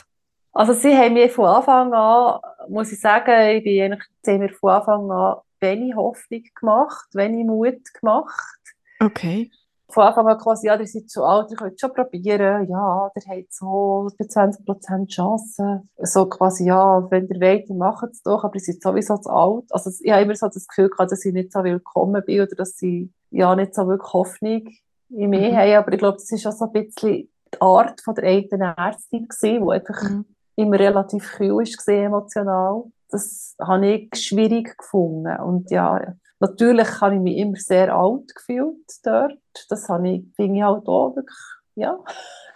Also 0.54 0.72
sie 0.72 0.96
haben 0.96 1.14
mir 1.14 1.30
von 1.30 1.46
Anfang 1.46 1.94
an, 1.94 2.40
muss 2.70 2.92
ich 2.92 3.00
sagen, 3.00 3.58
ich 3.58 3.64
bin 3.64 3.84
eigentlich, 3.84 4.04
sie 4.22 4.32
haben 4.32 4.40
mir 4.40 4.50
von 4.50 4.72
Anfang 4.72 5.12
an 5.12 5.36
wenig 5.60 5.96
Hoffnung 5.96 6.44
gemacht, 6.58 7.08
wenig 7.14 7.46
Mut 7.46 7.94
gemacht. 8.00 8.60
Okay. 9.02 9.52
Von 9.90 10.04
Anfang 10.06 10.28
an 10.28 10.38
quasi, 10.38 10.68
ja, 10.68 10.80
ihr 10.80 10.88
seid 10.88 11.10
zu 11.10 11.26
alt, 11.26 11.52
ihr 11.52 11.58
könnt 11.58 11.80
schon 11.80 11.94
probieren, 11.94 12.70
ja, 12.70 13.12
ihr 13.14 13.22
habt 13.28 13.54
so 13.54 14.08
20% 14.18 15.08
Chancen. 15.10 15.90
So 15.98 16.26
quasi, 16.28 16.68
ja, 16.68 17.06
wenn 17.12 17.28
ihr 17.28 17.42
wollt, 17.42 17.70
dann 17.70 17.78
macht 17.78 18.12
es 18.12 18.24
doch, 18.24 18.46
aber 18.46 18.56
ihr 18.56 18.62
seid 18.62 18.82
sowieso 18.82 19.18
zu 19.18 19.30
alt. 19.30 19.66
Also 19.72 19.92
ich 20.02 20.12
habe 20.12 20.24
immer 20.24 20.36
so 20.36 20.48
das 20.48 20.68
Gefühl 20.68 20.90
gehabt, 20.90 21.12
dass 21.12 21.26
ich 21.26 21.34
nicht 21.34 21.52
so 21.52 21.66
willkommen 21.66 22.24
bin 22.26 22.42
oder 22.42 22.56
dass 22.56 22.78
sie 22.78 23.12
ja 23.30 23.54
nicht 23.56 23.76
so 23.76 23.88
wirklich 23.88 24.14
Hoffnung 24.14 24.64
mir 25.10 25.52
mhm. 25.52 25.56
haben. 25.56 25.74
Aber 25.76 25.94
ich 25.94 26.00
glaube, 26.00 26.18
das 26.18 26.32
ist 26.32 26.46
auch 26.46 26.52
so 26.52 26.66
ein 26.66 26.72
bisschen 26.72 27.30
die 27.54 27.62
Art 27.62 28.02
von 28.02 28.16
der 28.16 28.26
eigenen 28.26 28.74
Ärztin 28.76 29.28
gewesen, 29.28 29.66
die 29.66 29.72
einfach 29.72 30.02
mhm. 30.04 30.26
immer 30.56 30.80
relativ 30.80 31.32
kühl 31.34 31.52
war, 31.52 31.94
emotional. 31.94 32.84
Das 33.10 33.56
habe 33.62 33.88
ich 33.88 34.16
schwierig 34.16 34.78
gefunden. 34.78 35.40
Und 35.42 35.72
ja, 35.72 36.16
natürlich 36.40 37.02
habe 37.02 37.16
ich 37.16 37.22
mich 37.22 37.38
immer 37.38 37.58
sehr 37.58 37.96
alt 37.96 38.34
gefühlt 38.36 38.78
dort. 39.04 39.40
Das 39.70 39.88
habe 39.90 40.10
ich, 40.10 40.26
finde 40.36 40.58
ich 40.58 40.64
halt 40.64 40.88
auch 40.88 41.16
wirklich, 41.16 41.38
ja, 41.76 41.98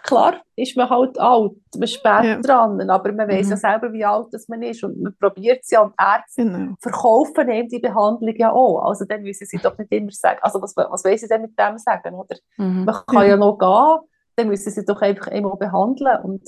klar 0.02 0.40
ist 0.56 0.76
man 0.76 0.88
halt 0.88 1.18
alt, 1.18 1.52
man 1.74 1.82
ist 1.82 1.94
spät 1.94 2.24
ja. 2.24 2.40
dran, 2.40 2.88
aber 2.88 3.12
man 3.12 3.28
weiß 3.28 3.46
mhm. 3.46 3.50
ja 3.52 3.56
selber, 3.56 3.92
wie 3.92 4.04
alt 4.04 4.28
das 4.32 4.48
man 4.48 4.62
ist 4.62 4.82
und 4.84 5.00
man 5.00 5.14
probiert 5.18 5.60
es 5.62 5.70
ja 5.70 5.80
und 5.80 5.94
Ärzte 5.98 6.44
genau. 6.44 6.74
verkaufen 6.80 7.48
eben 7.48 7.68
die 7.68 7.78
Behandlung 7.78 8.34
ja 8.36 8.52
auch, 8.52 8.80
also 8.86 9.04
dann 9.04 9.22
müssen 9.22 9.46
sie 9.46 9.58
doch 9.58 9.76
nicht 9.78 9.92
immer 9.92 10.10
sagen, 10.10 10.38
also 10.42 10.60
was, 10.60 10.76
was 10.76 11.04
wollen 11.04 11.18
sie 11.18 11.28
denn 11.28 11.42
mit 11.42 11.58
dem 11.58 11.78
sagen, 11.78 12.14
oder? 12.14 12.36
Mhm. 12.56 12.84
Man 12.84 12.94
kann 13.06 13.22
ja. 13.22 13.30
ja 13.30 13.36
noch 13.36 13.58
gehen, 13.58 14.08
dann 14.36 14.48
müssen 14.48 14.70
sie 14.70 14.84
doch 14.84 15.00
einfach 15.00 15.28
einmal 15.28 15.56
behandeln 15.56 16.18
und 16.22 16.42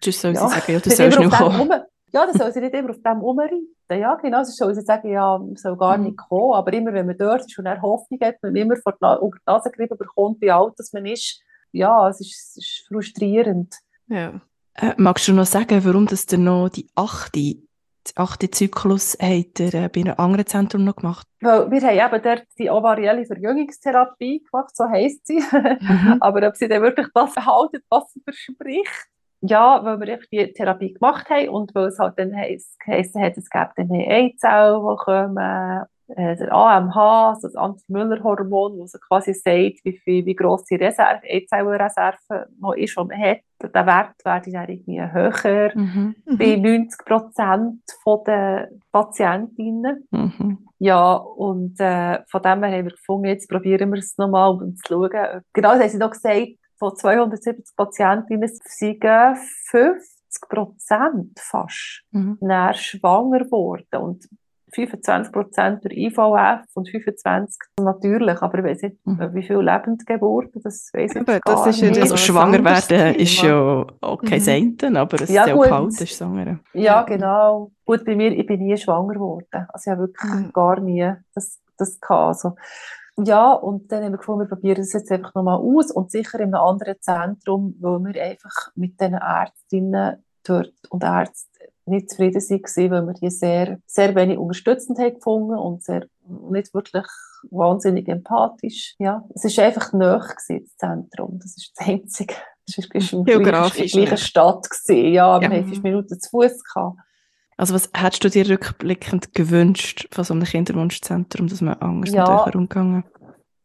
Tschüss 0.00 0.20
sollen 0.20 0.34
ja, 0.34 0.48
sie 0.48 0.54
sagen, 0.54 0.72
ja, 0.72 0.78
du 0.84 0.90
sollst 0.90 1.20
noch 1.20 1.38
kommen. 1.38 1.82
Ja, 2.12 2.24
dann 2.24 2.38
soll 2.38 2.52
sie 2.52 2.60
nicht 2.60 2.74
immer 2.74 2.90
auf 2.90 3.02
dem 3.02 3.18
rumreiten. 3.18 3.68
Ja, 3.90 4.14
genau, 4.14 4.42
sie 4.42 4.52
soll 4.52 4.74
sie 4.74 4.82
sagen, 4.82 5.10
ja, 5.10 5.38
man 5.38 5.56
soll 5.56 5.76
gar 5.76 5.98
mhm. 5.98 6.04
nicht 6.04 6.16
kommen. 6.16 6.54
Aber 6.54 6.72
immer, 6.72 6.92
wenn 6.92 7.06
man 7.06 7.18
dort 7.18 7.40
ist 7.40 7.58
und 7.58 7.66
er 7.66 7.82
Hoffnung 7.82 8.20
hat, 8.22 8.36
man 8.42 8.56
immer 8.56 8.76
vor 8.76 8.92
die, 8.92 9.38
Nase 9.46 9.70
gerieben 9.70 9.98
bekommt, 9.98 10.40
wie 10.40 10.50
alt 10.50 10.74
das 10.76 10.92
man 10.92 11.04
ist, 11.04 11.42
ja, 11.76 12.08
es 12.08 12.20
ist, 12.20 12.34
es 12.34 12.56
ist 12.56 12.88
frustrierend. 12.88 13.74
Ja. 14.08 14.40
Äh, 14.74 14.94
magst 14.96 15.28
du 15.28 15.32
noch 15.32 15.46
sagen, 15.46 15.84
warum 15.84 16.06
das 16.06 16.26
denn 16.26 16.44
noch 16.44 16.68
die 16.68 16.88
achte, 16.94 17.32
die 17.32 17.66
achte 18.14 18.50
Zyklus 18.50 19.16
hat 19.20 19.58
er 19.58 19.74
äh, 19.74 19.88
bei 19.88 20.00
einem 20.00 20.14
anderen 20.18 20.46
Zentrum 20.46 20.84
noch 20.84 20.96
gemacht? 20.96 21.26
Weil 21.40 21.70
wir 21.70 21.80
haben 21.80 22.14
eben 22.14 22.22
dort 22.22 22.46
die 22.58 22.70
ovarielle 22.70 23.24
Verjüngungstherapie 23.24 24.44
gemacht, 24.44 24.76
so 24.76 24.84
heisst 24.84 25.26
sie. 25.26 25.40
Mhm. 25.40 26.16
Aber 26.20 26.46
ob 26.46 26.56
sie 26.56 26.68
dann 26.68 26.82
wirklich 26.82 27.08
das 27.14 27.34
behalten, 27.34 27.82
was 27.88 28.12
sie 28.12 28.20
verspricht, 28.20 29.08
ja, 29.40 29.84
weil 29.84 30.00
wir 30.00 30.18
die 30.32 30.52
Therapie 30.52 30.94
gemacht 30.94 31.28
haben 31.30 31.48
und 31.50 31.74
weil 31.74 31.86
es 31.86 31.98
halt 31.98 32.18
dann 32.18 32.34
heisst, 32.34 32.76
hat, 32.86 33.36
es 33.36 33.50
gäbe 33.50 33.70
dann 33.76 33.92
Eizellen, 33.92 34.80
die 34.80 34.96
kommen 34.96 35.86
äh, 36.08 36.36
der 36.36 36.52
AMH, 36.52 37.30
also 37.30 37.48
das 37.48 37.56
Anti-Müller-Hormon, 37.56 38.78
das 38.78 38.98
quasi 39.08 39.34
sagt, 39.34 39.84
wie, 39.84 39.98
viel, 40.04 40.24
wie 40.24 40.34
gross 40.34 40.64
die 40.64 40.76
Reserve, 40.76 41.20
Eizellreserve 41.28 42.46
noch 42.60 42.74
ist, 42.74 42.96
die 42.96 43.04
man 43.04 43.20
hat. 43.20 43.38
Der 43.62 43.86
Wert 43.86 44.14
wäre 44.24 44.42
dann 44.50 44.68
irgendwie 44.68 45.00
höher 45.00 45.72
mhm. 45.74 46.14
bei 46.26 46.56
90 46.56 47.04
Prozent 47.04 47.80
der 48.26 48.68
Patientinnen. 48.92 50.06
Mhm. 50.10 50.58
Ja, 50.78 51.14
und 51.14 51.80
äh, 51.80 52.20
von 52.28 52.42
dem 52.42 52.62
her 52.62 52.78
haben 52.78 52.84
wir 52.84 52.92
gefunden, 52.92 53.26
jetzt 53.26 53.48
probieren 53.48 53.90
wir 53.90 53.98
es 53.98 54.16
nochmal, 54.18 54.50
um 54.50 54.76
zu 54.76 54.82
schauen. 54.88 55.42
Genau, 55.52 55.72
das 55.72 55.80
haben 55.80 55.88
sie 55.88 55.98
noch 55.98 56.10
gesagt, 56.10 56.48
von 56.78 56.94
270 56.94 57.74
Patientinnen 57.74 58.50
sind 58.64 59.02
50 59.02 60.48
Prozent 60.48 61.38
fast 61.40 62.04
mhm. 62.10 62.38
schwanger 62.74 63.40
geworden. 63.40 63.86
Und 63.98 64.28
25 64.74 65.32
Prozent 65.32 65.84
durch 65.84 65.96
IVF 65.96 66.64
und 66.74 66.88
25 66.88 67.56
natürlich, 67.80 68.42
aber 68.42 68.58
ich 68.58 68.64
weiß 68.64 68.82
nicht, 68.82 69.06
mhm. 69.06 69.34
wie 69.34 69.42
viele 69.42 69.62
Lebendgeburten, 69.62 70.60
das 70.62 70.90
weiß 70.92 71.14
ich 71.14 71.20
aber 71.20 71.40
das 71.44 71.66
ist 71.68 71.80
ja 71.80 71.88
nicht. 71.88 72.00
Also 72.00 72.16
schwanger 72.16 72.64
werden 72.64 73.14
ist 73.14 73.42
ja 73.42 73.86
auch 74.00 74.22
kein 74.22 74.40
mhm. 74.40 74.44
Senten, 74.44 74.96
aber 74.96 75.20
es 75.20 75.30
ja, 75.30 75.42
ist 75.42 75.48
ja 75.48 75.54
auch 75.54 75.64
kalt, 75.64 76.00
ist 76.00 76.16
schwanger. 76.16 76.58
Ja, 76.72 77.02
genau. 77.02 77.70
Gut, 77.84 78.04
bei 78.04 78.16
mir, 78.16 78.32
ich 78.32 78.46
bin 78.46 78.60
nie 78.60 78.76
schwanger 78.76 79.14
geworden. 79.14 79.66
Also 79.68 79.90
ich 79.90 79.92
habe 79.92 80.08
wirklich 80.08 80.32
mhm. 80.32 80.52
gar 80.52 80.80
nie 80.80 81.12
das, 81.34 81.60
das 81.78 82.00
gehabt. 82.00 82.28
Also, 82.28 82.56
ja, 83.18 83.52
und 83.52 83.90
dann 83.90 84.04
haben 84.04 84.12
wir 84.12 84.18
gefunden, 84.18 84.40
wir 84.40 84.48
probieren 84.48 84.76
das 84.76 84.92
jetzt 84.92 85.10
einfach 85.10 85.34
nochmal 85.34 85.58
aus 85.58 85.90
und 85.90 86.10
sicher 86.10 86.38
in 86.40 86.54
einem 86.54 86.62
anderen 86.62 87.00
Zentrum, 87.00 87.74
wo 87.80 87.98
wir 87.98 88.22
einfach 88.22 88.72
mit 88.74 89.00
den 89.00 89.14
Ärztinnen 89.14 90.22
dort 90.44 90.74
und 90.90 91.02
Ärzten 91.02 91.56
nicht 91.86 92.10
zufrieden 92.10 92.40
waren, 92.40 92.90
weil 92.90 93.06
wir 93.06 93.14
die 93.14 93.30
sehr, 93.30 93.78
sehr 93.86 94.14
wenig 94.14 94.38
unterstützend 94.38 94.98
haben 94.98 95.14
gefunden 95.14 95.56
und 95.56 95.82
sehr, 95.82 96.06
nicht 96.50 96.74
wirklich 96.74 97.06
wahnsinnig 97.50 98.08
empathisch. 98.08 98.94
Ja, 98.98 99.24
es 99.34 99.56
war 99.56 99.64
einfach 99.64 99.92
näher 99.92 100.26
das 100.34 100.76
Zentrum. 100.76 101.38
Das 101.40 101.56
ist 101.56 101.72
das 101.76 101.86
Einzige. 101.86 102.34
Es 102.66 102.78
war 102.78 103.12
in 103.12 103.24
der 103.24 103.38
gleichen 103.38 104.16
Stadt. 104.16 104.68
Gewesen. 104.68 105.12
Ja, 105.12 105.40
wir 105.40 105.48
ja. 105.48 105.54
haben 105.54 105.68
fünf 105.68 105.82
Minuten 105.82 106.20
zu 106.20 106.30
Fuß 106.30 106.64
gehabt. 106.64 106.98
Also 107.56 107.74
was 107.74 107.88
hättest 107.94 108.24
du 108.24 108.28
dir 108.28 108.48
rückblickend 108.50 109.32
gewünscht 109.32 110.08
von 110.12 110.24
so 110.24 110.34
einem 110.34 110.44
Kinderwunschzentrum, 110.44 111.48
dass 111.48 111.62
man 111.62 111.74
anders 111.74 112.12
ja. 112.12 112.22
mit 112.22 112.48
euch 112.48 112.54
umgegangen? 112.54 113.04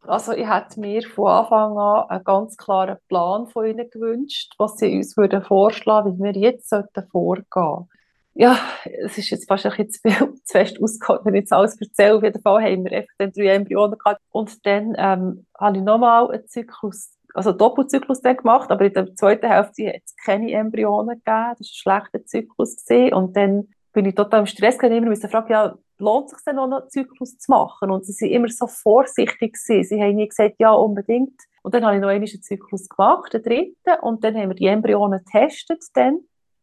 Also 0.07 0.31
ich 0.31 0.47
hätte 0.47 0.79
mir 0.79 1.03
von 1.03 1.27
Anfang 1.27 1.77
an 1.77 2.09
einen 2.09 2.23
ganz 2.23 2.57
klaren 2.57 2.97
Plan 3.07 3.47
von 3.47 3.65
ihnen 3.65 3.89
gewünscht, 3.89 4.53
was 4.57 4.77
sie 4.77 4.95
uns 4.95 5.17
würden 5.17 5.43
vorschlagen, 5.43 6.17
wie 6.17 6.23
wir 6.23 6.41
jetzt 6.41 6.69
sollten 6.69 7.07
vorgehen 7.11 7.89
ja, 8.33 8.57
es 9.05 9.17
ist 9.17 9.29
jetzt 9.29 9.47
fast 9.47 9.65
ein 9.65 9.71
bisschen 9.75 9.91
zu, 9.91 10.33
zu 10.43 10.51
fest 10.51 10.81
ausgeholt, 10.81 11.21
wenn 11.25 11.35
ich 11.35 11.41
jetzt 11.41 11.53
alles 11.53 11.79
erzähle. 11.79 12.15
Auf 12.15 12.23
jeden 12.23 12.41
Fall 12.41 12.63
haben 12.63 12.85
wir 12.85 12.91
einfach 12.97 13.13
dann 13.17 13.31
drei 13.31 13.47
Embryonen 13.55 13.97
gehabt. 13.97 14.21
Und 14.29 14.65
dann 14.65 14.95
ähm, 14.97 15.45
habe 15.59 15.77
ich 15.77 15.83
nochmal 15.83 16.31
einen 16.31 16.47
Zyklus, 16.47 17.17
also 17.33 17.49
einen 17.49 17.59
Doppelzyklus 17.59 18.21
dann 18.21 18.37
gemacht, 18.37 18.71
aber 18.71 18.85
in 18.85 18.93
der 18.93 19.13
zweiten 19.15 19.47
Hälfte 19.47 19.87
hat 19.87 20.01
es 20.05 20.15
keine 20.15 20.51
Embryonen 20.51 21.21
gegeben. 21.23 21.25
Das 21.25 21.35
war 21.35 21.51
ein 21.51 21.63
schlechter 21.63 22.25
Zyklus. 22.25 22.85
Gewesen. 22.85 23.13
Und 23.13 23.35
dann 23.35 23.67
bin 23.93 24.05
ich 24.05 24.15
total 24.15 24.41
im 24.41 24.45
Stress 24.45 24.77
gewesen, 24.77 24.97
immer 24.97 25.07
müssen 25.07 25.29
fragen, 25.29 25.51
ja, 25.51 25.75
lohnt 25.97 26.25
es 26.25 26.31
sich 26.31 26.45
denn 26.45 26.55
noch 26.55 26.71
einen 26.71 26.89
Zyklus 26.89 27.37
zu 27.37 27.51
machen? 27.51 27.91
Und 27.91 28.05
sie 28.05 28.25
waren 28.25 28.31
immer 28.31 28.47
so 28.47 28.67
vorsichtig 28.67 29.53
gewesen. 29.53 29.83
Sie 29.83 30.01
haben 30.01 30.15
nie 30.15 30.27
gesagt, 30.27 30.55
ja, 30.59 30.71
unbedingt. 30.71 31.39
Und 31.63 31.75
dann 31.75 31.85
habe 31.85 31.95
ich 31.95 32.01
noch 32.01 32.09
einen 32.09 32.25
Zyklus 32.27 32.89
gemacht, 32.89 33.33
den 33.33 33.43
dritten, 33.43 34.01
und 34.01 34.23
dann 34.23 34.35
haben 34.35 34.49
wir 34.49 34.55
die 34.55 34.67
Embryonen 34.67 35.23
getestet 35.23 35.83
dann. 35.93 36.21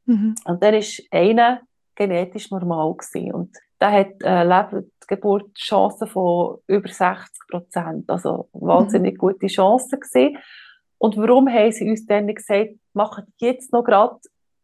Mhm. 0.09 0.35
Und 0.45 0.63
der 0.63 0.79
ist 0.79 1.03
einer 1.11 1.61
genetisch 1.95 2.51
normal 2.51 2.95
gewesen. 2.95 3.33
Und 3.33 3.57
der 3.81 3.93
hat 3.93 4.25
eine 4.25 4.71
Lebensgeburtschance 4.71 6.07
von 6.07 6.59
über 6.67 6.89
60 6.89 7.29
Prozent. 7.51 8.11
Also 8.11 8.49
wahnsinnig 8.53 9.15
mhm. 9.15 9.19
gute 9.19 9.47
Chance 9.47 9.99
gewesen. 9.99 10.39
Und 10.99 11.17
warum 11.17 11.49
haben 11.49 11.73
sie 11.73 11.89
uns 11.89 12.07
dann 12.07 12.27
gesagt, 12.27 12.71
machen 12.93 13.33
jetzt 13.37 13.73
noch 13.73 13.85
gerade 13.85 14.19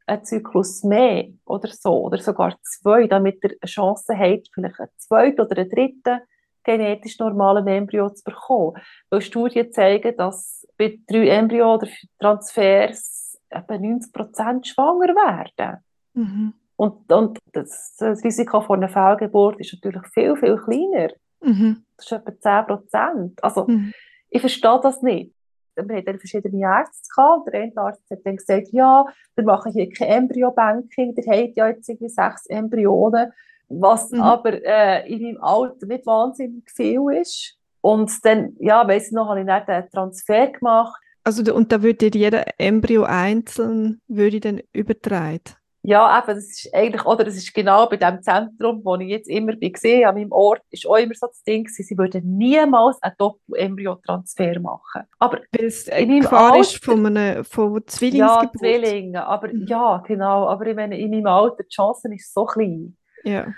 einen 0.06 0.24
Zyklus 0.24 0.82
mehr 0.82 1.28
oder 1.44 1.68
so, 1.68 2.06
oder 2.06 2.18
sogar 2.18 2.56
zwei, 2.62 3.06
damit 3.06 3.42
ihr 3.42 3.50
eine 3.60 3.70
Chance 3.70 4.18
habt, 4.18 4.48
vielleicht 4.52 4.80
einen 4.80 4.90
zweiten 4.98 5.40
oder 5.40 5.57
einen 5.57 5.70
dritten 5.70 6.20
genetisch 6.62 7.18
normalen 7.18 7.66
Embryo 7.68 8.11
zu 8.11 8.24
bekommen. 8.24 8.76
Weil 9.11 9.20
Studien 9.20 9.70
zeigen, 9.70 10.16
dass 10.16 10.66
bei 10.76 10.98
drei 11.07 11.28
Embryo- 11.28 11.74
oder 11.74 11.88
Transfers 12.18 13.23
etwa 13.54 13.78
90 13.78 14.12
Prozent 14.12 14.66
schwanger 14.66 15.14
werden. 15.14 15.78
Mhm. 16.14 16.54
Und, 16.76 17.12
und 17.12 17.38
das, 17.52 17.94
das, 17.98 18.24
Risiko 18.24 18.60
von 18.60 18.82
einer 18.82 18.88
Fehlgeburt 18.88 19.60
ist 19.60 19.72
natürlich 19.74 20.06
viel, 20.08 20.36
viel 20.36 20.56
kleiner. 20.56 21.12
Mhm. 21.40 21.84
Das 21.96 22.06
ist 22.06 22.12
etwa 22.12 22.40
10 22.40 22.66
Prozent. 22.66 23.44
Also, 23.44 23.66
mhm. 23.66 23.92
ich 24.30 24.40
verstehe 24.40 24.80
das 24.82 25.02
nicht. 25.02 25.32
Wir 25.76 25.96
hatten 25.96 26.18
verschiedene 26.18 26.62
Ärzte 26.62 27.08
gehabt. 27.14 27.48
Der 27.48 27.62
eine 27.62 27.76
Arzt 27.76 28.02
hat 28.10 28.20
dann 28.24 28.36
gesagt, 28.36 28.68
ja, 28.70 29.04
wir 29.34 29.44
machen 29.44 29.72
hier 29.72 29.90
kein 29.90 30.08
Embryo-Banking, 30.08 31.14
der 31.16 31.24
hat 31.26 31.56
ja 31.56 31.68
jetzt 31.68 31.88
irgendwie 31.88 32.08
sechs 32.08 32.46
Embryonen, 32.46 33.32
was 33.68 34.10
mhm. 34.10 34.20
aber 34.20 34.52
äh, 34.64 35.12
in 35.12 35.22
meinem 35.22 35.42
Alter 35.42 35.86
nicht 35.86 36.06
wahnsinnig 36.06 36.70
viel 36.70 37.02
ist. 37.20 37.58
Und 37.80 38.12
dann, 38.24 38.56
ja, 38.60 38.86
weiss 38.86 39.08
ich 39.08 39.12
noch, 39.12 39.28
habe 39.28 39.40
ich 39.40 39.46
dann 39.46 39.66
den 39.66 39.90
Transfer 39.90 40.46
gemacht 40.46 41.00
also 41.24 41.54
und 41.54 41.72
da 41.72 41.82
würde 41.82 42.10
jeder 42.12 42.44
Embryo 42.58 43.04
einzeln 43.04 44.00
würde 44.08 44.40
dann 44.40 44.60
übertragen? 44.72 45.56
Ja, 45.87 46.18
eben, 46.18 46.28
das 46.28 46.44
ist 46.44 46.74
eigentlich, 46.74 47.04
oder 47.04 47.24
das 47.24 47.37
ist 47.37 47.52
genau 47.52 47.87
bei 47.87 47.98
dem 47.98 48.22
Zentrum, 48.22 48.80
wo 48.84 48.96
ich 48.96 49.08
jetzt 49.08 49.28
immer 49.28 49.54
bin 49.54 49.70
gesehen, 49.70 50.06
an 50.06 50.14
meinem 50.14 50.32
Ort, 50.32 50.62
ist 50.70 50.87
auch 50.87 50.96
immer 50.96 51.12
so 51.14 51.26
das 51.26 51.42
Ding 51.42 51.68
sie 51.68 51.98
würden 51.98 52.38
niemals 52.38 53.02
einen 53.02 53.14
Doppel-Embryo-Transfer 53.18 54.60
machen. 54.60 55.02
Aber 55.18 55.40
Weil 55.52 55.66
es 55.66 55.87
in 55.88 56.08
meinem 56.08 56.20
Gefahr 56.22 56.52
Alter, 56.52 56.60
ist 56.60 56.82
von, 56.82 57.04
einem, 57.04 57.44
von 57.44 57.87
Zwillingsgeburt. 57.87 58.54
Ja, 58.54 58.58
Zwillinge, 58.58 59.26
aber 59.26 59.48
mhm. 59.48 59.66
ja, 59.66 60.02
genau, 60.06 60.48
aber 60.48 60.66
ich 60.68 60.74
meine, 60.74 60.98
in 60.98 61.10
meinem 61.10 61.26
Alter, 61.26 61.64
die 61.64 61.68
Chance 61.68 62.08
ist 62.14 62.32
so 62.32 62.46
klein. 62.46 62.96
Ja. 63.22 63.48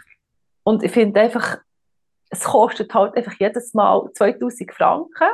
Und 0.64 0.82
ich 0.82 0.90
finde 0.90 1.20
einfach, 1.20 1.58
es 2.30 2.42
kostet 2.42 2.92
halt 2.92 3.16
einfach 3.16 3.34
jedes 3.38 3.72
Mal 3.72 4.10
2000 4.14 4.72
Franken. 4.72 5.28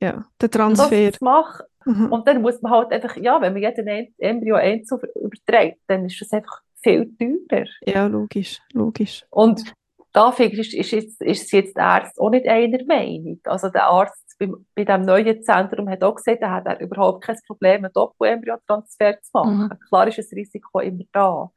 Ja, 0.00 0.24
der 0.40 0.50
Transfer. 0.50 1.10
Das 1.10 1.20
mache, 1.20 1.64
Mhm. 1.86 2.12
Und 2.12 2.26
dann 2.26 2.42
muss 2.42 2.60
man 2.60 2.72
halt 2.72 2.92
einfach, 2.92 3.16
ja, 3.16 3.40
wenn 3.40 3.52
man 3.52 3.62
jeden 3.62 4.12
Embryo 4.18 4.56
einzeln 4.56 5.00
überträgt, 5.14 5.78
dann 5.86 6.04
ist 6.04 6.20
das 6.20 6.32
einfach 6.32 6.60
viel 6.82 7.16
teurer. 7.16 7.64
Ja, 7.86 8.06
logisch, 8.06 8.60
logisch. 8.72 9.24
Und 9.30 9.72
da 10.12 10.30
ist, 10.30 10.74
ist, 10.74 10.90
jetzt, 10.90 11.22
ist 11.22 11.52
jetzt 11.52 11.76
der 11.76 11.84
Arzt 11.84 12.20
auch 12.20 12.30
nicht 12.30 12.46
einer 12.48 12.84
Meinung. 12.86 13.38
Also 13.44 13.68
der 13.68 13.86
Arzt 13.86 14.36
bei, 14.38 14.48
bei 14.74 14.84
diesem 14.84 15.02
neuen 15.02 15.42
Zentrum 15.42 15.88
hat 15.88 16.02
auch 16.02 16.16
gesagt, 16.16 16.42
er 16.42 16.50
hat 16.50 16.80
überhaupt 16.80 17.22
kein 17.22 17.36
Problem, 17.46 17.84
einen 17.84 17.92
Doppel-Embryo-Transfer 17.92 19.20
zu 19.22 19.30
machen. 19.32 19.58
Mhm. 19.58 19.78
Klar 19.88 20.08
ist 20.08 20.18
das 20.18 20.32
Risiko 20.32 20.80
immer 20.80 21.04
da. 21.12 21.50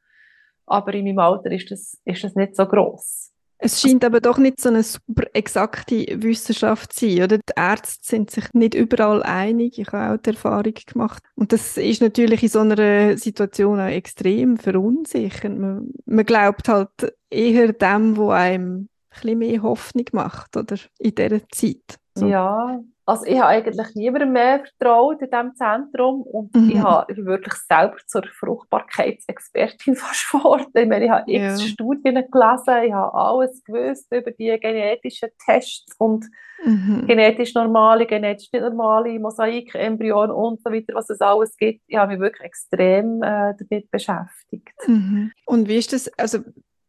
Aber 0.66 0.94
in 0.94 1.04
meinem 1.06 1.18
Alter 1.18 1.50
ist 1.50 1.70
das, 1.70 1.98
ist 2.04 2.22
das 2.22 2.34
nicht 2.36 2.54
so 2.54 2.66
gross. 2.66 3.29
Es 3.62 3.80
scheint 3.80 4.04
aber 4.04 4.20
doch 4.20 4.38
nicht 4.38 4.58
so 4.58 4.70
eine 4.70 4.82
super 4.82 5.24
exakte 5.34 6.06
Wissenschaft 6.22 6.94
zu 6.94 7.06
sein, 7.06 7.24
oder? 7.24 7.38
Die 7.38 7.52
Ärzte 7.56 7.98
sind 8.02 8.30
sich 8.30 8.44
nicht 8.54 8.74
überall 8.74 9.22
einig. 9.22 9.78
Ich 9.78 9.92
habe 9.92 10.14
auch 10.14 10.22
die 10.22 10.30
Erfahrung 10.30 10.72
gemacht. 10.86 11.22
Und 11.34 11.52
das 11.52 11.76
ist 11.76 12.00
natürlich 12.00 12.42
in 12.42 12.48
so 12.48 12.60
einer 12.60 13.18
Situation 13.18 13.78
auch 13.78 13.86
extrem 13.86 14.56
verunsichernd. 14.56 15.58
Man, 15.58 15.92
man 16.06 16.24
glaubt 16.24 16.68
halt 16.68 17.14
eher 17.28 17.74
dem, 17.74 18.16
wo 18.16 18.30
einem 18.30 18.76
ein 18.76 18.88
bisschen 19.10 19.38
mehr 19.38 19.62
Hoffnung 19.62 20.06
macht, 20.12 20.56
oder? 20.56 20.76
In 20.98 21.14
dieser 21.14 21.46
Zeit. 21.50 21.98
So. 22.20 22.26
Ja, 22.26 22.80
also 23.10 23.26
ich 23.26 23.40
habe 23.40 23.48
eigentlich 23.48 23.94
niemandem 23.96 24.32
mehr 24.32 24.60
vertraut 24.60 25.20
in 25.20 25.30
diesem 25.30 25.54
Zentrum 25.56 26.22
und 26.22 26.54
mhm. 26.54 26.70
ich 26.70 26.78
habe 26.78 27.16
wirklich 27.16 27.54
selber 27.54 27.96
zur 28.06 28.22
Fruchtbarkeitsexpertin 28.38 29.96
fast 29.96 30.30
geworden. 30.30 30.70
Ich, 30.72 30.86
meine, 30.86 31.06
ich 31.06 31.10
habe 31.10 31.30
ja. 31.30 31.50
x 31.50 31.62
Studien 31.64 32.14
gelesen, 32.14 32.84
ich 32.84 32.92
habe 32.92 33.14
alles 33.14 33.64
gewusst 33.64 34.06
über 34.12 34.30
die 34.30 34.56
genetischen 34.60 35.30
Tests 35.44 35.92
und 35.98 36.26
mhm. 36.64 37.04
genetisch 37.08 37.52
normale, 37.54 38.06
genetisch 38.06 38.52
nicht 38.52 38.62
normale, 38.62 39.18
Mosaik, 39.18 39.74
Embryonen 39.74 40.30
und 40.30 40.62
so 40.62 40.70
weiter, 40.70 40.94
was 40.94 41.10
es 41.10 41.20
alles 41.20 41.56
gibt. 41.56 41.82
Ich 41.88 41.96
habe 41.96 42.12
mich 42.12 42.20
wirklich 42.20 42.46
extrem 42.46 43.24
äh, 43.24 43.54
damit 43.58 43.90
beschäftigt. 43.90 44.76
Mhm. 44.86 45.32
Und 45.46 45.68
wie 45.68 45.78
ist 45.78 45.92
das, 45.92 46.06
also 46.16 46.38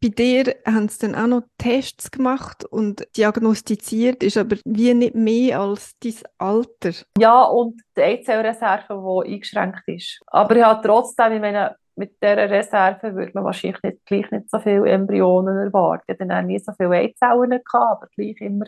bei 0.01 0.09
dir 0.09 0.55
haben 0.65 0.89
sie 0.89 1.07
dann 1.07 1.15
auch 1.15 1.27
noch 1.27 1.43
Tests 1.57 2.09
gemacht 2.09 2.65
und 2.65 3.07
diagnostiziert, 3.15 4.23
ist 4.23 4.37
aber 4.37 4.57
wie 4.65 4.93
nicht 4.93 5.13
mehr 5.13 5.59
als 5.59 5.93
dein 5.99 6.15
Alter. 6.39 6.91
Ja, 7.19 7.43
und 7.43 7.81
die 7.95 8.01
Eizellreserve, 8.01 9.23
die 9.25 9.31
eingeschränkt 9.33 9.83
ist. 9.85 10.19
Aber 10.27 10.65
habe 10.65 10.81
trotzdem, 10.85 11.33
ich 11.33 11.41
meine, 11.41 11.75
mit 11.95 12.15
dieser 12.21 12.49
Reserve 12.49 13.15
würde 13.15 13.31
man 13.35 13.43
wahrscheinlich 13.43 13.81
nicht, 13.83 14.05
gleich 14.05 14.31
nicht 14.31 14.49
so 14.49 14.59
viele 14.59 14.89
Embryonen 14.89 15.57
erwarten. 15.57 16.03
Ich 16.07 16.19
hatte 16.19 16.43
nie 16.43 16.57
so 16.57 16.71
viele 16.73 16.89
Eizellen, 16.89 17.49
gehabt, 17.49 17.73
aber 17.73 18.07
gleich 18.15 18.41
immer 18.41 18.65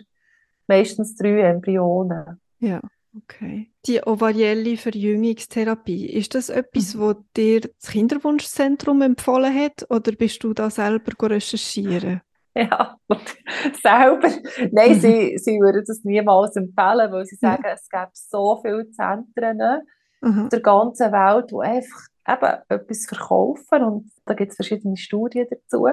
meistens 0.68 1.16
drei 1.16 1.42
Embryonen. 1.42 2.40
Ja. 2.60 2.80
Okay. 3.16 3.72
Die 3.86 4.02
ovarielle 4.02 4.76
Verjüngungstherapie, 4.76 6.08
ist 6.08 6.34
das 6.34 6.50
etwas, 6.50 6.96
mhm. 6.96 7.00
wo 7.00 7.14
dir 7.38 7.62
das 7.62 7.92
Kinderwunschzentrum 7.92 9.02
empfohlen 9.04 9.54
hat 9.54 9.86
oder 9.90 10.12
bist 10.14 10.44
du 10.44 10.54
da 10.54 10.70
selber 10.70 11.12
recherchieren? 11.30 12.22
Ja, 12.56 13.00
selber. 13.82 14.30
Nein, 14.72 14.92
mhm. 14.92 15.00
sie, 15.00 15.38
sie 15.40 15.60
würden 15.60 15.84
das 15.88 16.04
niemals 16.04 16.56
empfehlen, 16.56 17.12
weil 17.12 17.26
sie 17.26 17.36
sagen, 17.36 17.64
mhm. 17.64 17.74
es 17.74 17.90
gibt 17.90 18.16
so 18.16 18.62
viele 18.62 18.92
Zentren 18.92 19.82
mhm. 20.22 20.50
der 20.50 20.60
ganzen 20.60 21.12
Welt, 21.12 21.50
die 21.50 21.68
einfach 21.68 22.08
eben 22.28 22.62
etwas 22.70 23.06
verkaufen 23.08 23.84
und 23.84 24.12
da 24.26 24.36
gibt 24.36 24.52
es 24.52 24.56
verschiedene 24.56 24.98
Studien 24.98 25.48
dazu. 25.50 25.88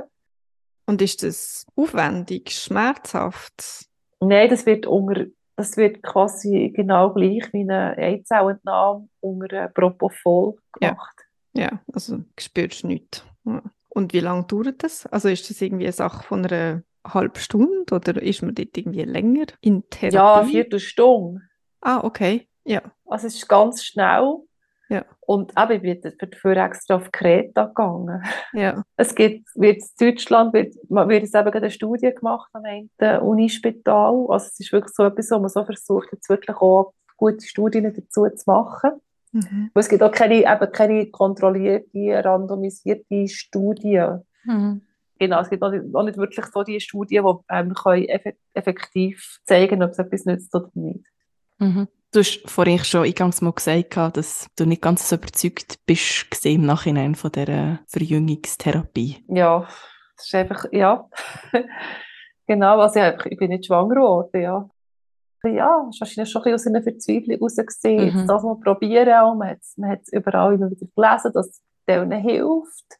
Und 0.84 1.00
ist 1.00 1.22
das 1.22 1.64
aufwendig, 1.76 2.50
schmerzhaft? 2.50 3.86
Nein, 4.20 4.50
das 4.50 4.66
wird 4.66 4.84
unter 4.86 5.24
das 5.60 5.76
wird 5.76 6.02
quasi 6.02 6.72
genau 6.74 7.12
gleich 7.12 7.52
wie 7.52 7.60
eine 7.60 7.94
Eizellentnahme 7.98 9.08
unter 9.20 9.68
Propofol 9.68 10.56
gemacht. 10.72 11.16
Ja, 11.52 11.64
ja 11.64 11.80
also 11.92 12.20
spürst 12.38 12.82
du 12.82 12.86
nichts. 12.86 13.24
Ja. 13.44 13.62
Und 13.90 14.14
wie 14.14 14.20
lange 14.20 14.44
dauert 14.44 14.82
das? 14.82 15.04
Also 15.06 15.28
ist 15.28 15.50
das 15.50 15.60
irgendwie 15.60 15.84
eine 15.84 15.92
Sache 15.92 16.22
von 16.22 16.46
einer 16.46 16.82
halben 17.06 17.36
Stunde 17.36 17.94
oder 17.94 18.22
ist 18.22 18.42
man 18.42 18.54
dort 18.54 18.74
irgendwie 18.76 19.02
länger 19.02 19.46
in 19.60 19.82
Therapie? 19.90 20.16
Ja, 20.16 20.34
eine 20.36 20.48
Viertelstunde. 20.48 21.42
Ah, 21.82 22.00
okay. 22.04 22.48
Ja. 22.64 22.80
Also 23.04 23.26
es 23.26 23.34
ist 23.34 23.48
ganz 23.48 23.84
schnell. 23.84 24.38
Ja. 24.90 25.04
Und 25.20 25.52
eben, 25.56 25.84
ich 25.84 26.00
bin 26.00 26.30
dafür 26.30 26.56
extra 26.56 26.96
auf 26.96 27.12
Kreta 27.12 27.66
gegangen. 27.66 28.22
Ja. 28.52 28.82
Es 28.96 29.14
gibt, 29.14 29.46
wird 29.54 29.82
in 29.82 30.08
Deutschland 30.08 30.52
wird, 30.52 30.74
wird 30.88 31.22
es 31.22 31.32
eben 31.32 31.50
eine 31.50 31.70
Studie 31.70 32.12
gemacht 32.12 32.50
am 32.52 32.64
einen 32.64 32.90
Unispital. 33.22 34.26
Also 34.28 34.46
es 34.48 34.58
ist 34.58 34.72
wirklich 34.72 34.94
so 34.94 35.04
etwas, 35.04 35.30
wo 35.30 35.38
man 35.38 35.48
so 35.48 35.64
versucht, 35.64 36.08
jetzt 36.12 36.28
wirklich 36.28 36.56
auch 36.56 36.92
gute 37.16 37.46
Studien 37.46 37.84
dazu 37.84 38.28
zu 38.28 38.50
machen. 38.50 38.90
Mhm. 39.32 39.70
es 39.74 39.88
gibt 39.88 40.02
auch 40.02 40.10
keine, 40.10 40.40
eben 40.40 40.72
keine 40.72 41.06
kontrollierte, 41.06 42.24
randomisierte 42.24 43.28
Studien. 43.28 44.22
Mhm. 44.44 44.82
Genau, 45.20 45.40
es 45.40 45.50
gibt 45.50 45.62
auch 45.62 45.70
nicht, 45.70 45.94
auch 45.94 46.02
nicht, 46.02 46.18
wirklich 46.18 46.46
so 46.46 46.64
die 46.64 46.80
Studien, 46.80 47.24
die 47.24 47.54
ähm, 47.54 47.74
können 47.74 48.06
effektiv 48.54 49.38
zeigen 49.44 49.84
ob 49.84 49.90
es 49.90 49.98
etwas 49.98 50.24
nützt 50.24 50.52
oder 50.52 50.70
nicht. 50.74 51.04
Mhm. 51.58 51.86
Du 52.12 52.18
hast 52.18 52.42
vorhin 52.50 52.78
schon 52.80 53.04
eingangs 53.04 53.40
mal 53.40 53.52
gesagt, 53.52 53.96
dass 54.16 54.48
du 54.56 54.66
nicht 54.66 54.82
ganz 54.82 55.08
so 55.08 55.14
überzeugt 55.14 55.78
bist 55.86 56.44
im 56.44 56.66
Nachhinein 56.66 57.14
von 57.14 57.30
dieser 57.30 57.78
Verjüngungstherapie. 57.86 59.24
Ja, 59.28 59.68
das 60.16 60.26
ist 60.26 60.34
einfach, 60.34 60.64
ja. 60.72 61.08
genau, 62.46 62.80
also 62.80 62.98
ich, 62.98 63.26
ich 63.26 63.38
bin 63.38 63.50
nicht 63.50 63.66
schwanger 63.66 63.94
geworden, 63.94 64.42
ja. 64.42 64.68
Ja, 65.44 65.86
es 65.88 65.96
ist 65.96 66.00
wahrscheinlich 66.00 66.32
schon 66.32 66.42
ein 66.42 66.52
bisschen 66.52 66.74
aus 66.74 66.74
einer 66.74 66.82
Verzweiflung 66.82 67.36
herausgesehen, 67.38 68.22
mhm. 68.22 68.26
das 68.26 68.42
mal 68.42 68.56
probieren. 68.56 69.30
Und 69.30 69.38
man 69.38 69.48
hat 69.50 69.60
es 69.60 69.76
man 69.76 69.98
überall 70.10 70.54
immer 70.54 70.70
wieder 70.70 70.86
gelesen, 70.94 71.32
dass 71.32 71.48
es 71.48 71.62
denen 71.88 72.20
hilft. 72.20 72.98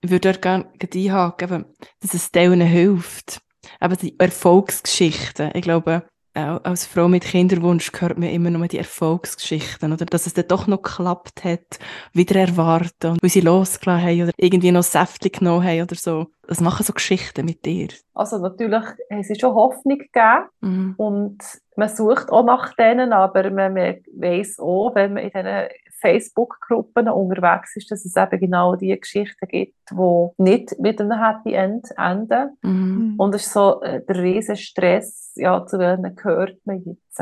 Ich 0.00 0.10
würde 0.10 0.32
dort 0.32 0.42
gerne 0.42 0.72
einhaken, 0.82 1.66
dass 2.00 2.14
es 2.14 2.32
denen 2.32 2.66
hilft. 2.66 3.42
Aber 3.78 3.94
die 3.94 4.18
Erfolgsgeschichten, 4.18 5.52
ich 5.54 5.62
glaube, 5.62 6.04
auch 6.34 6.64
als 6.64 6.86
Frau 6.86 7.08
mit 7.08 7.24
Kinderwunsch 7.24 7.90
hört 7.98 8.18
man 8.18 8.30
immer 8.30 8.50
nur 8.50 8.66
die 8.66 8.78
Erfolgsgeschichten, 8.78 9.92
oder? 9.92 10.06
Dass 10.06 10.26
es 10.26 10.34
dann 10.34 10.48
doch 10.48 10.66
noch 10.66 10.82
geklappt 10.82 11.44
hat, 11.44 11.78
wieder 12.12 12.40
erwarten, 12.40 13.12
und 13.12 13.22
wie 13.22 13.28
sie 13.28 13.40
losgelassen 13.40 14.06
haben 14.06 14.22
oder 14.22 14.32
irgendwie 14.36 14.72
noch 14.72 14.82
Säftchen 14.82 15.32
genommen 15.32 15.66
haben 15.66 15.82
oder 15.82 15.94
so. 15.94 16.26
Was 16.48 16.60
machen 16.60 16.84
so 16.84 16.92
Geschichten 16.92 17.44
mit 17.44 17.64
dir? 17.64 17.88
Also 18.14 18.38
natürlich 18.38 18.84
haben 19.10 19.22
sie 19.22 19.38
schon 19.38 19.54
Hoffnung 19.54 19.98
gegeben 19.98 20.48
mhm. 20.60 20.94
und 20.96 21.38
man 21.76 21.88
sucht 21.88 22.30
auch 22.30 22.44
nach 22.44 22.74
denen, 22.74 23.12
aber 23.12 23.50
man, 23.50 23.74
man 23.74 23.96
weiss 24.14 24.58
auch, 24.58 24.94
wenn 24.94 25.14
man 25.14 25.24
in 25.24 25.30
diesen 25.30 25.68
Facebook-Gruppen 26.02 27.08
unterwegs 27.08 27.76
ist, 27.76 27.90
dass 27.90 28.04
es 28.04 28.16
eben 28.16 28.40
genau 28.40 28.76
die 28.76 28.98
Geschichten 28.98 29.48
gibt, 29.48 29.74
die 29.90 30.28
nicht 30.36 30.78
mit 30.78 31.00
einem 31.00 31.18
Happy 31.18 31.54
End 31.54 31.88
enden. 31.96 32.58
Mhm. 32.62 33.14
Und 33.16 33.34
es 33.34 33.46
ist 33.46 33.52
so 33.52 33.80
äh, 33.82 34.04
der 34.04 34.22
riesige 34.22 34.56
Stress, 34.56 35.32
ja, 35.36 35.64
zu 35.64 35.78
welchen 35.78 36.14
gehört 36.14 36.58
man 36.64 36.82
jetzt. 36.84 37.18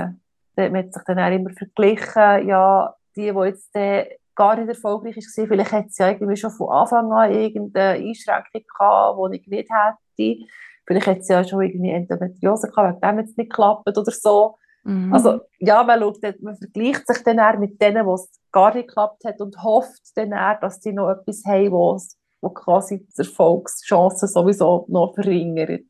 Man 0.57 0.77
hat 0.77 0.93
sich 0.93 1.03
dann 1.05 1.19
auch 1.19 1.31
immer 1.31 1.51
verglichen, 1.51 2.49
ja, 2.49 2.95
die, 3.17 3.33
die 3.33 3.47
jetzt 3.47 3.75
äh, 3.75 4.07
gar 4.35 4.57
nicht 4.57 4.69
erfolgreich 4.69 5.17
war, 5.17 5.47
vielleicht 5.47 5.73
hat 5.73 5.93
sie 5.93 6.03
ja 6.03 6.11
irgendwie 6.11 6.37
schon 6.37 6.51
von 6.51 6.71
Anfang 6.71 7.13
an 7.13 7.33
irgendeine 7.33 7.99
Einschränkung 7.99 8.63
gehabt, 8.79 9.19
die 9.33 9.37
ich 9.37 9.47
nicht 9.47 9.69
hätte. 9.71 10.47
Vielleicht 10.87 11.07
hat 11.07 11.25
sie 11.25 11.33
ja 11.33 11.45
schon 11.45 11.63
irgendwie 11.63 11.91
Endometriose 11.91 12.69
gehabt, 12.69 13.03
wegen 13.03 13.17
dem 13.17 13.19
jetzt 13.21 13.39
nicht 13.39 13.51
geklappt 13.51 13.87
oder 13.87 14.11
so. 14.11 14.57
Mhm. 14.85 15.13
Also, 15.13 15.41
ja, 15.59 15.83
man, 15.83 16.01
schaut, 16.01 16.23
man 16.41 16.57
vergleicht 16.57 17.07
sich 17.07 17.23
dann 17.25 17.39
eher 17.39 17.59
mit 17.59 17.81
denen, 17.81 18.07
wo 18.07 18.15
es 18.15 18.31
gar 18.53 18.75
nicht 18.75 18.89
geklappt 18.89 19.25
hat 19.25 19.41
und 19.41 19.63
hofft 19.63 20.17
dann 20.17 20.33
eher, 20.33 20.59
dass 20.61 20.83
sie 20.83 20.93
noch 20.93 21.11
etwas 21.11 21.45
haben, 21.45 21.73
wo, 21.73 22.01
wo 22.41 22.49
quasi 22.51 23.07
die 23.07 23.19
Erfolgschancen 23.19 24.29
sowieso 24.29 24.87
noch 24.89 25.15
verringert. 25.15 25.85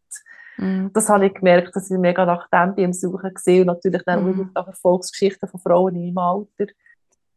Mhm. 0.57 0.91
Das 0.93 1.09
habe 1.09 1.27
ich 1.27 1.35
gemerkt, 1.35 1.75
dass 1.75 1.91
ich 1.91 1.99
mega 1.99 2.25
nach 2.27 2.49
dem 2.51 2.75
beim 2.75 2.93
Suchen 2.93 3.33
gesehen 3.33 3.63
und 3.63 3.77
natürlich 3.77 4.03
dann 4.05 4.25
mhm. 4.25 4.51
nach 4.55 4.67
Erfolgsgeschichten 4.67 5.49
von 5.49 5.61
Frauen 5.61 5.97
in 5.97 6.13
meinem 6.13 6.19
Alter. 6.19 6.73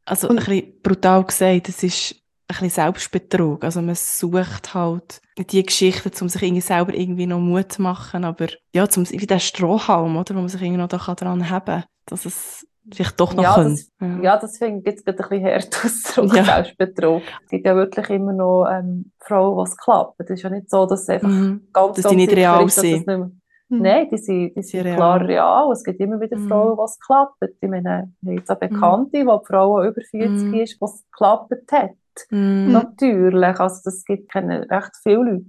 Also 0.06 0.28
ein 0.28 0.36
bisschen 0.36 0.82
brutal 0.82 1.24
gesagt, 1.24 1.70
es 1.70 1.84
ist 1.84 2.23
ein 2.48 2.56
bisschen 2.56 2.70
Selbstbetrug. 2.70 3.64
Also 3.64 3.82
man 3.82 3.96
sucht 3.96 4.74
halt 4.74 5.22
die 5.38 5.64
Geschichten, 5.64 6.12
um 6.22 6.30
sich 6.30 6.44
irgendwie 6.44 6.62
selber 6.62 6.94
irgendwie 6.94 7.26
noch 7.26 7.40
Mut 7.40 7.72
zu 7.72 7.82
machen, 7.82 8.24
aber 8.24 8.48
ja, 8.74 8.88
zum, 8.88 9.10
wie 9.10 9.26
der 9.26 9.40
Strohhalm, 9.40 10.16
oder, 10.18 10.36
wo 10.36 10.40
man 10.40 10.50
sich 10.50 10.62
irgendwie 10.62 10.80
noch 10.82 10.90
daran 10.90 11.50
haben 11.50 11.66
kann, 11.66 11.84
dass 12.06 12.26
es 12.26 12.68
vielleicht 12.92 13.20
doch 13.20 13.34
noch 13.34 13.44
ja, 13.44 13.56
können. 13.56 13.76
Das, 13.76 13.92
ja. 14.02 14.20
ja, 14.22 14.38
das 14.38 14.58
finde 14.58 14.80
ich 14.80 14.86
jetzt 14.86 15.08
ein 15.08 15.16
bisschen 15.16 15.46
hart 15.46 15.82
Ausdruck, 15.86 16.36
ja. 16.36 16.44
Selbstbetrug. 16.44 17.24
Es 17.46 17.50
gibt 17.50 17.66
ja 17.66 17.76
wirklich 17.76 18.10
immer 18.10 18.34
noch 18.34 18.68
ähm, 18.70 19.12
Frauen, 19.20 19.58
die 19.58 19.70
es 19.70 19.78
klappt. 19.78 20.20
Es 20.20 20.30
ist 20.30 20.44
ja 20.44 20.50
nicht 20.50 20.70
so, 20.70 20.86
dass 20.86 21.04
es 21.04 21.10
einfach 21.10 21.30
mhm. 21.30 21.68
ganz 21.72 22.02
Dass 22.02 22.12
die 22.12 22.18
nicht 22.18 22.36
real 22.36 22.66
ist, 22.66 22.76
sind. 22.76 23.08
Mhm. 23.08 23.40
Nein, 23.70 24.08
die 24.12 24.18
sind, 24.18 24.56
die 24.56 24.62
sind 24.62 24.82
real. 24.82 24.96
klar 24.98 25.22
real. 25.22 25.72
Es 25.72 25.84
gibt 25.84 26.00
immer 26.00 26.20
wieder 26.20 26.38
mhm. 26.38 26.48
Frauen, 26.48 26.78
wo 26.78 26.84
es 26.84 27.00
klappt. 27.00 27.38
Ich 27.42 27.70
meine, 27.70 28.14
ich 28.22 28.28
habe 28.28 28.36
jetzt 28.38 28.50
eine 28.52 28.58
mhm. 28.70 28.74
Bekannte, 28.74 29.24
mhm. 29.24 29.28
wo 29.28 29.38
die 29.38 29.46
Frau 29.46 29.84
über 29.84 30.02
40 30.02 30.30
mhm. 30.30 30.54
ist, 30.56 30.82
wo 30.82 30.86
es 30.86 31.04
geklappt 31.12 31.72
hat. 31.72 31.92
Mhm. 32.30 32.72
Natürlich, 32.72 33.60
also 33.60 33.82
das 33.84 34.04
gibt 34.06 34.34
recht 34.36 34.92
viele 35.02 35.24
Leute. 35.24 35.46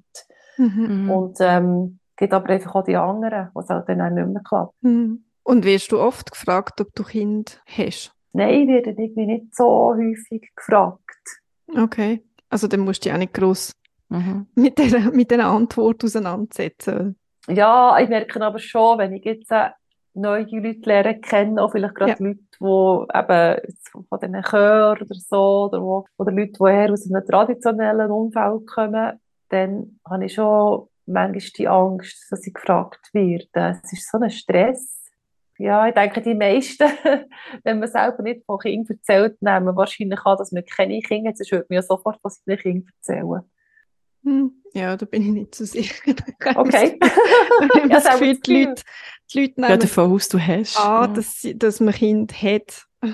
Mhm. 0.57 1.11
Und 1.11 1.37
ähm, 1.41 1.99
gibt 2.17 2.33
aber 2.33 2.51
einfach 2.51 2.75
auch 2.75 2.85
die 2.85 2.97
anderen, 2.97 3.51
wo 3.55 3.61
es 3.61 3.69
halt 3.69 3.89
dann 3.89 4.01
auch 4.01 4.11
nicht 4.11 4.27
mehr 4.27 4.43
klappt. 4.43 4.83
Mhm. 4.83 5.25
Und 5.43 5.65
wirst 5.65 5.93
du 5.93 6.01
oft 6.01 6.31
gefragt, 6.31 6.81
ob 6.81 6.95
du 6.95 7.03
Kind 7.03 7.63
hast? 7.67 8.13
Nein, 8.33 8.63
ich 8.63 8.69
werde 8.69 8.91
irgendwie 8.91 9.27
nicht 9.27 9.55
so 9.55 9.95
häufig 9.95 10.51
gefragt. 10.57 11.01
Okay, 11.77 12.25
also 12.49 12.67
dann 12.67 12.81
musst 12.81 13.05
du 13.05 13.09
dich 13.09 13.15
auch 13.15 13.19
nicht 13.19 13.35
gross 13.35 13.73
mhm. 14.09 14.47
mit 14.55 14.79
dieser 14.79 15.11
mit 15.13 15.31
der 15.31 15.47
Antwort 15.47 16.03
auseinandersetzen. 16.05 17.17
Ja, 17.49 17.99
ich 17.99 18.09
merke 18.09 18.41
aber 18.41 18.59
schon, 18.59 18.99
wenn 18.99 19.13
ich 19.13 19.25
jetzt 19.25 19.51
äh, 19.51 19.71
neue 20.15 20.45
Leute 20.45 20.89
lernen 20.89 21.21
kennen, 21.21 21.59
auch 21.59 21.73
vielleicht 21.73 21.95
gerade 21.95 22.13
ja. 22.13 22.17
Leute, 22.19 22.41
die 22.61 23.19
eben 23.19 24.05
von 24.09 24.21
diesen 24.21 24.43
Chören 24.43 25.03
oder 25.03 25.15
so, 25.15 25.65
oder, 25.67 25.83
wo, 25.83 26.07
oder 26.17 26.33
Leute, 26.33 26.53
die 26.53 26.71
eher 26.71 26.93
aus 26.93 27.11
einem 27.11 27.27
traditionellen 27.27 28.11
Umfeld 28.11 28.67
kommen, 28.67 29.21
dann 29.49 30.01
habe 30.09 30.25
ich 30.25 30.35
schon 30.35 30.89
manchmal 31.07 31.51
die 31.59 31.69
Angst, 31.69 32.27
dass 32.31 32.47
ich 32.47 32.55
gefragt 32.55 33.11
werde. 33.13 33.81
Es 33.83 33.93
ist 33.93 34.11
so 34.11 34.19
ein 34.19 34.31
Stress. 34.31 35.01
Ja, 35.59 35.87
ich 35.87 35.95
denke, 35.95 36.21
die 36.21 36.35
meisten, 36.35 36.85
wenn 37.63 37.79
man 37.79 37.89
selber 37.89 38.23
nicht 38.23 38.45
von 38.45 38.59
Kindern 38.59 38.97
erzählt, 38.97 39.41
nehmen 39.41 39.77
wahrscheinlich 39.77 40.21
an, 40.25 40.37
dass 40.37 40.51
man 40.51 40.65
keine 40.65 41.01
Kinder 41.01 41.31
hat, 41.31 41.37
sonst 41.37 41.53
würde 41.53 41.67
man 41.69 41.77
ja 41.77 41.83
sofort 41.83 42.21
von 42.21 42.31
seinen 42.31 42.59
Kindern 42.59 42.93
erzählen. 42.99 43.43
Ja, 44.75 44.97
da 44.97 45.07
bin 45.07 45.23
ich 45.23 45.29
nicht 45.29 45.55
so 45.55 45.65
sicher. 45.65 45.95
Okay. 46.57 46.99
ich 47.01 47.81
habe 47.81 47.89
das 47.89 48.05
Gefühl, 48.05 48.39
die 48.41 48.65
Leute, 48.65 48.83
die 49.33 49.41
Leute 49.41 49.61
nehmen 49.61 49.71
ja, 49.71 49.77
davon 49.77 50.13
aus, 50.13 50.29
du 50.29 50.39
hast. 50.39 50.79
Ah, 50.79 51.03
ja. 51.03 51.07
dass, 51.07 51.47
dass 51.55 51.81
man 51.81 51.95
Kind 51.95 52.33
hat. 52.43 52.87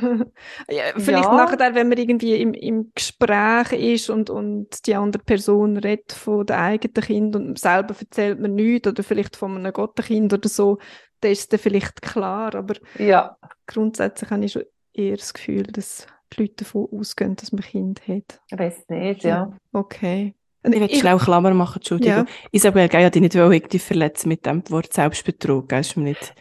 ja, 0.68 0.84
vielleicht 0.96 1.24
ja. 1.24 1.36
nachher, 1.36 1.74
wenn 1.74 1.88
man 1.88 1.98
irgendwie 1.98 2.34
im, 2.36 2.54
im 2.54 2.92
Gespräch 2.94 3.72
ist 3.72 4.10
und, 4.10 4.30
und 4.30 4.86
die 4.86 4.94
andere 4.94 5.22
Person 5.22 5.76
redet 5.76 6.12
von 6.12 6.46
dem 6.46 6.56
eigenen 6.56 7.04
Kind 7.04 7.36
und 7.36 7.58
selber 7.58 7.94
erzählt 7.98 8.40
man 8.40 8.54
nichts 8.54 8.88
oder 8.88 9.02
vielleicht 9.02 9.36
von 9.36 9.56
einem 9.56 9.72
Gottenkind 9.72 10.32
oder 10.32 10.48
so, 10.48 10.78
dann 11.20 11.32
ist 11.32 11.40
es 11.40 11.48
dann 11.48 11.60
vielleicht 11.60 12.02
klar. 12.02 12.54
Aber 12.54 12.74
ja. 12.98 13.36
grundsätzlich 13.66 14.30
habe 14.30 14.44
ich 14.44 14.52
schon 14.52 14.64
eher 14.92 15.16
das 15.16 15.34
Gefühl, 15.34 15.64
dass 15.64 16.06
die 16.32 16.42
Leute 16.42 16.64
davon 16.64 16.88
ausgehen, 16.92 17.36
dass 17.36 17.52
man 17.52 17.62
Kind 17.62 18.06
hat. 18.06 18.40
Ich 18.50 18.58
weiß 18.58 18.88
nicht, 18.88 19.24
ja. 19.24 19.52
Okay. 19.72 20.34
Ich 20.62 20.80
will 20.80 20.90
schnell 20.90 21.16
Klammer 21.18 21.54
machen, 21.54 21.76
Entschuldigung. 21.76 22.18
Ja. 22.18 22.24
Isabel, 22.52 22.86
ich 22.86 22.94
habe 22.94 23.10
dich 23.10 23.22
nicht 23.22 23.34
irgendwie 23.34 23.78
verletzen 23.78 24.28
mit 24.28 24.44
dem 24.44 24.62
Wort 24.70 24.92
Selbstbetrug. 24.92 25.72
Ist 25.72 25.96
mir 25.96 26.04
nicht... 26.04 26.34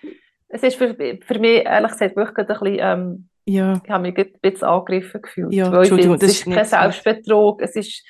Es 0.49 0.63
ist 0.63 0.77
für, 0.77 0.95
für 0.95 1.39
mich, 1.39 1.63
ehrlich 1.63 1.91
gesagt, 1.91 2.15
wirklich 2.15 2.49
ein 2.49 2.59
bisschen, 2.59 2.77
ähm, 2.81 3.29
ja. 3.45 3.81
ich 3.83 3.89
habe 3.89 4.01
mich 4.01 4.17
ein 4.17 4.33
bisschen 4.41 4.67
angegriffen 4.67 5.21
gefühlt. 5.21 5.53
Ja, 5.53 5.71
weil 5.71 5.81
Entschuldigung, 5.81 6.17
finde, 6.17 6.25
es 6.25 6.39
ist 6.39 6.53
kein 6.53 6.65
Selbstbetrug. 6.65 7.61
Es 7.61 7.75
ist, 7.75 8.03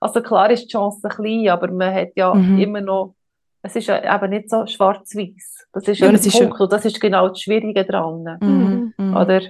also 0.00 0.22
klar 0.22 0.50
ist 0.50 0.64
die 0.64 0.68
Chance 0.72 1.06
klein, 1.08 1.48
aber 1.50 1.70
man 1.70 1.94
hat 1.94 2.12
ja 2.16 2.34
mhm. 2.34 2.58
immer 2.58 2.80
noch, 2.80 3.14
es 3.62 3.76
ist 3.76 3.86
ja 3.86 4.16
eben 4.16 4.30
nicht 4.30 4.50
so 4.50 4.66
schwarz-weiß. 4.66 5.68
Das 5.72 5.86
ist 5.86 6.00
ja, 6.00 6.10
ja 6.10 6.18
der 6.18 6.30
Punkt 6.30 6.60
und 6.60 6.72
das 6.72 6.84
ist 6.84 7.00
genau 7.00 7.28
das 7.28 7.40
Schwierige 7.40 7.84
daran. 7.84 8.38
Mhm. 8.40 8.94
Mhm. 8.96 9.16
Oder? 9.16 9.42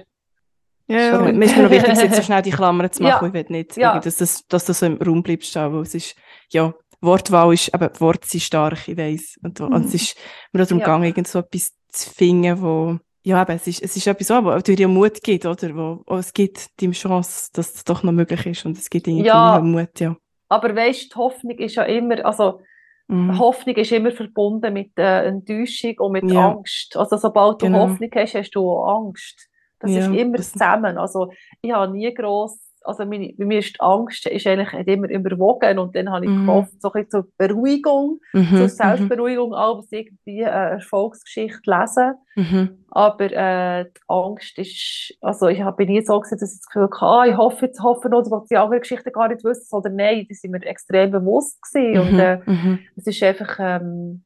Ja, 0.87 0.99
ja. 0.99 1.31
Mir 1.31 1.45
ist 1.45 1.55
mir 1.55 1.63
noch 1.63 1.71
wichtig, 1.71 1.97
jetzt 1.97 2.15
so 2.15 2.21
schnell 2.21 2.41
die 2.41 2.51
Klammern 2.51 2.91
zu 2.91 3.03
machen. 3.03 3.25
Ja. 3.25 3.27
Ich 3.27 3.33
will 3.33 3.45
nicht, 3.49 3.77
ja. 3.77 3.99
dass, 3.99 4.17
das, 4.17 4.45
dass 4.47 4.65
das 4.65 4.79
so 4.79 4.85
im 4.85 4.97
Raum 4.97 5.23
bleibt 5.23 5.45
stehen, 5.45 5.73
weil 5.73 5.81
es 5.81 5.95
ist, 5.95 6.15
ja, 6.49 6.73
Wortwahl 7.01 7.53
ist, 7.53 7.73
aber 7.73 7.91
Worte 7.99 8.27
sind 8.27 8.41
stark, 8.41 8.87
ich 8.87 8.97
weiss. 8.97 9.37
Und, 9.43 9.59
mhm. 9.59 9.67
und 9.67 9.85
es 9.85 9.93
ist 9.93 10.17
mir 10.51 10.63
darum 10.63 10.79
ja. 10.79 10.85
gegangen, 10.85 11.03
irgend 11.05 11.27
so 11.27 11.39
etwas 11.39 11.71
zu 11.89 12.09
finden, 12.09 12.61
wo, 12.61 12.97
ja, 13.23 13.41
aber 13.41 13.53
es 13.53 13.67
ist, 13.67 13.81
es 13.81 13.95
ist 13.95 14.07
etwas, 14.07 14.29
wo 14.29 14.57
dir 14.59 14.75
ja 14.75 14.87
Mut 14.87 15.21
gibt, 15.21 15.45
oder? 15.45 15.75
Wo, 15.75 16.03
wo 16.05 16.17
es 16.17 16.33
gibt 16.33 16.79
die 16.79 16.91
Chance, 16.91 17.49
dass 17.53 17.75
es 17.75 17.83
doch 17.83 18.03
noch 18.03 18.11
möglich 18.11 18.45
ist 18.45 18.65
und 18.65 18.77
es 18.77 18.89
gibt 18.89 19.07
irgendwie 19.07 19.27
ja. 19.27 19.59
Mut, 19.59 19.99
ja. 19.99 20.15
Aber 20.49 20.75
weißt, 20.75 21.13
die 21.13 21.15
Hoffnung 21.15 21.57
ist 21.57 21.75
ja 21.75 21.83
immer, 21.83 22.25
also, 22.25 22.59
Mhm. 23.07 23.37
Hoffnung 23.37 23.75
ist 23.75 23.91
immer 23.91 24.11
verbunden 24.11 24.73
mit 24.73 24.97
äh, 24.97 25.25
Enttäuschung 25.25 25.95
und 25.99 26.13
mit 26.13 26.31
Ja. 26.31 26.51
Angst. 26.51 26.95
Also 26.95 27.17
sobald 27.17 27.61
du 27.61 27.65
Genau. 27.65 27.89
Hoffnung 27.89 28.09
hast, 28.15 28.33
hast 28.33 28.51
du 28.51 28.69
auch 28.69 29.07
Angst. 29.07 29.49
Das 29.83 29.91
Ja, 29.91 29.99
ist 29.99 30.13
immer 30.13 30.37
das- 30.37 30.51
zusammen. 30.53 30.97
Also 30.97 31.31
ich 31.61 31.71
habe 31.71 31.91
nie 31.91 32.11
gross, 32.13 32.57
also 32.85 33.05
meine, 33.05 33.33
bei 33.37 33.45
mir 33.45 33.59
ist 33.59 33.75
die 33.75 33.79
Angst 33.81 34.25
ist 34.27 34.47
eigentlich 34.47 34.73
immer 34.87 35.09
überwogen 35.09 35.77
und 35.79 35.95
dann 35.95 36.09
habe 36.09 36.25
ich 36.25 36.31
Mhm. 36.31 36.45
gehofft, 36.47 36.81
so 36.81 36.91
ein 36.91 37.05
bisschen 37.05 37.09
zur 37.11 37.27
Beruhigung, 37.37 38.19
Mhm, 38.33 38.55
zur 38.55 38.65
mhm, 38.65 38.67
Selbstberuhigung, 38.69 39.53
abends 39.53 39.87
irgendwie 39.91 40.43
eine 40.45 40.71
Erfolgsgeschichte 40.71 41.61
lesen. 41.69 42.15
mhm. 42.35 42.85
Aber 42.91 43.25
äh, 43.31 43.85
die 43.85 44.01
Angst 44.07 44.57
ist, 44.59 45.17
also 45.21 45.47
ich 45.47 45.61
habe 45.61 45.85
nie 45.85 46.01
so 46.03 46.19
gesehen, 46.19 46.37
dass 46.39 46.53
ich 46.53 46.59
das 46.61 46.67
Gefühl 46.67 46.83
hatte, 46.83 47.01
ah, 47.05 47.25
ich 47.25 47.35
hoffe 47.37 47.65
jetzt, 47.65 47.81
hoffe 47.81 48.07
noch, 48.09 48.21
dass 48.21 48.47
die 48.47 48.57
anderen 48.57 48.81
Geschichten 48.81 49.11
gar 49.11 49.27
nicht 49.29 49.43
wissen, 49.43 49.75
oder 49.75 49.89
nein, 49.89 50.27
die 50.29 50.33
sind 50.33 50.51
mir 50.51 50.61
extrem 50.63 51.11
bewusst 51.11 51.59
gewesen. 51.63 51.99
Und 51.99 52.13
Mhm, 52.13 52.19
äh, 52.19 52.37
mhm. 52.45 52.79
es 52.95 53.07
ist 53.07 53.23
einfach, 53.23 53.57
ähm, 53.59 54.23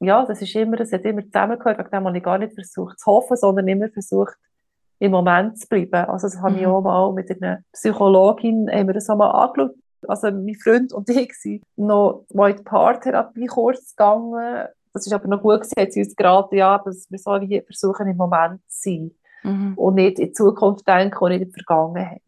ja, 0.00 0.26
das 0.26 0.42
ist 0.42 0.54
immer, 0.56 0.76
das 0.76 0.92
hat 0.92 1.04
immer 1.04 1.22
zusammengehört, 1.24 1.78
wegen 1.78 1.90
dem 1.90 2.04
habe 2.06 2.16
ich 2.18 2.22
gar 2.22 2.36
nicht 2.38 2.52
versucht 2.54 2.98
zu 2.98 3.06
hoffen, 3.12 3.36
sondern 3.36 3.66
immer 3.68 3.88
versucht, 3.88 4.34
im 4.98 5.10
Moment 5.12 5.58
zu 5.58 5.68
bleiben. 5.68 6.06
Also 6.08 6.26
das 6.26 6.40
habe 6.40 6.56
ich 6.56 6.62
Mhm. 6.66 6.72
auch 6.72 6.80
mal 6.82 7.12
mit 7.12 7.30
einer 7.30 7.60
Psychologin, 7.72 8.68
haben 8.70 8.86
wir 8.88 8.94
das 8.94 9.08
auch 9.10 9.16
mal 9.16 9.30
angeschaut, 9.30 9.74
also 10.08 10.30
mein 10.30 10.54
Freund 10.54 10.92
und 10.92 11.08
ich 11.10 11.32
sind 11.34 11.62
noch 11.76 12.24
mal 12.32 12.50
in 12.50 12.56
die 12.58 12.62
Paartherapie-Kurs 12.62 13.94
gegangen. 13.96 14.66
Das 14.92 15.06
ist 15.06 15.12
aber 15.12 15.28
noch 15.28 15.42
gut 15.42 15.60
gewesen, 15.60 15.74
hat 15.78 15.92
sie 15.92 16.00
uns 16.02 16.16
geraten, 16.16 16.56
ja, 16.56 16.78
dass 16.78 17.06
wir 17.10 17.18
so 17.18 17.32
wie 17.40 17.60
versuchen, 17.62 18.08
im 18.08 18.16
Moment 18.16 18.60
zu 18.68 18.90
sein 18.90 19.10
Mhm. 19.42 19.74
und 19.76 19.94
nicht 19.96 20.18
in 20.18 20.26
die 20.26 20.32
Zukunft 20.32 20.86
denken 20.88 21.18
und 21.22 21.30
nicht 21.30 21.42
in 21.42 21.48
die 21.48 21.54
Vergangenheit. 21.62 22.22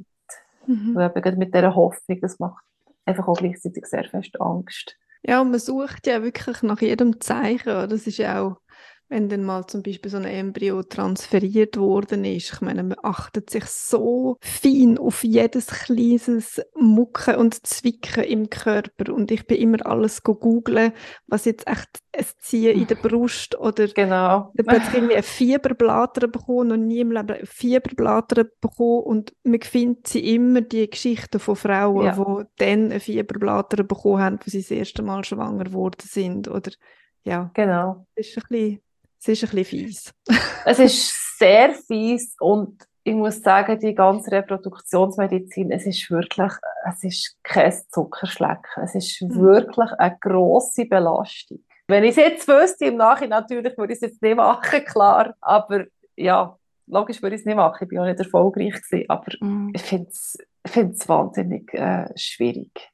Mhm. 0.67 0.95
Und 0.97 1.03
eben 1.03 1.23
gerade 1.23 1.37
mit 1.37 1.55
dieser 1.55 1.75
Hoffnung, 1.75 2.21
das 2.21 2.39
macht 2.39 2.63
einfach 3.07 3.27
auch 3.27 3.39
gleichzeitig 3.39 3.87
sehr 3.87 4.05
fest 4.05 4.39
Angst. 4.41 4.97
Ja, 5.23 5.41
und 5.41 5.51
man 5.51 5.59
sucht 5.61 6.07
ja 6.07 6.23
wirklich 6.23 6.63
nach 6.63 6.81
jedem 6.81 7.21
Zeichen. 7.21 7.89
Das 7.89 8.07
ist 8.07 8.19
ja 8.19 8.43
auch, 8.43 8.57
wenn 9.09 9.29
dann 9.29 9.43
mal 9.45 9.67
zum 9.67 9.83
Beispiel 9.83 10.11
so 10.11 10.19
ein 10.19 10.25
Embryo 10.25 10.83
transferiert 10.83 11.77
worden 11.79 12.25
ist. 12.25 12.53
Ich 12.53 12.61
meine, 12.61 12.83
man 12.83 12.99
achtet 13.03 13.49
sich 13.51 13.65
so 13.65 14.37
fein 14.41 14.99
auf 14.99 15.25
jedes 15.25 15.67
kleines 15.69 16.61
Mucken 16.75 17.37
und 17.37 17.67
Zwicken 17.67 18.25
im 18.25 18.51
Körper. 18.51 19.13
Und 19.15 19.31
ich 19.31 19.47
bin 19.47 19.59
immer 19.59 19.87
alles 19.87 20.23
go 20.23 20.35
googlen, 20.35 20.93
was 21.27 21.47
jetzt 21.47 21.67
echt 21.67 21.89
ein 22.17 22.25
Ziehen 22.39 22.79
in 22.81 22.87
der 22.87 22.95
Brust 23.03 23.59
oder 23.59 23.87
Genau. 23.89 24.53
dann 24.55 24.67
plötzlich 24.67 24.95
irgendwie 24.95 25.17
ein 25.17 25.23
Fieberblatter 25.23 26.29
bekommen, 26.29 26.69
noch 26.69 26.77
nie 26.77 27.01
im 27.01 27.13
Leben 27.13 27.31
ein 27.31 27.47
Fieberblatter 27.47 28.45
bekommen 28.61 29.05
und 29.05 29.33
man 29.45 29.61
findet 29.63 30.07
sie 30.09 30.35
immer 30.35 30.61
die 30.61 30.89
Geschichten 30.91 31.39
von 31.41 31.57
Frauen, 31.57 32.05
Ja. 32.05 32.13
die 32.13 32.45
dann 32.57 32.93
ein 32.93 33.01
Fieberblatter 33.01 33.85
bekommen 33.85 34.23
haben, 34.23 34.39
wo 34.45 34.51
sie 34.51 34.61
das 34.61 34.71
erste 34.71 35.03
Mal 35.03 35.25
schwanger 35.25 35.65
geworden 35.65 36.03
sind 36.05 36.49
oder 36.49 36.71
ja, 37.25 37.51
Genau. 37.55 38.07
es 38.15 38.29
ist 38.29 38.37
ein 38.39 38.43
bisschen, 38.49 38.81
es 39.21 39.29
ist 39.29 39.45
ein 39.45 39.51
bisschen 39.51 39.65
fies. 39.65 40.13
Es 40.65 40.79
ist 40.79 41.39
sehr 41.39 41.73
fies 41.75 42.35
und 42.41 42.83
ich 43.05 43.15
muss 43.15 43.41
sagen, 43.41 43.79
die 43.81 43.95
ganze 43.95 44.31
Reproduktionsmedizin, 44.33 45.71
es 45.71 45.87
ist 45.87 46.11
wirklich, 46.11 46.53
es 46.87 47.05
ist 47.05 47.39
kein 47.43 47.73
Zuckerschlecken. 47.91 48.83
Es 48.83 48.95
ist 48.95 49.23
Mhm. 49.23 49.35
wirklich 49.41 49.91
eine 49.93 50.17
grosse 50.21 50.85
Belastung. 50.85 51.61
Wenn 51.87 52.05
ich 52.05 52.11
es 52.11 52.17
jetzt 52.17 52.49
wüsste, 52.49 52.87
im 52.87 52.97
Nachhinein 52.97 53.41
natürlich 53.41 53.79
würde 53.79 53.95
ich 53.95 54.03
es 54.03 54.11
jetzt 54.11 54.23
nicht 54.23 54.37
machen, 54.37 54.85
klar. 54.85 55.35
Aber 55.41 55.87
ja, 56.17 56.59
logisch 56.87 57.23
würde 57.23 57.37
ich 57.37 57.41
es 57.43 57.47
nicht 57.47 57.57
machen. 57.57 57.79
Ich 57.85 57.89
bin 57.89 57.99
auch 57.99 58.05
nicht 58.05 58.19
erfolgreich 58.19 58.75
gewesen. 58.83 59.05
Aber 59.09 59.33
Mhm. 59.41 59.73
ich 59.75 59.83
finde 59.83 60.11
es 60.11 61.09
wahnsinnig 61.09 61.73
äh, 61.73 62.09
schwierig. 62.15 62.91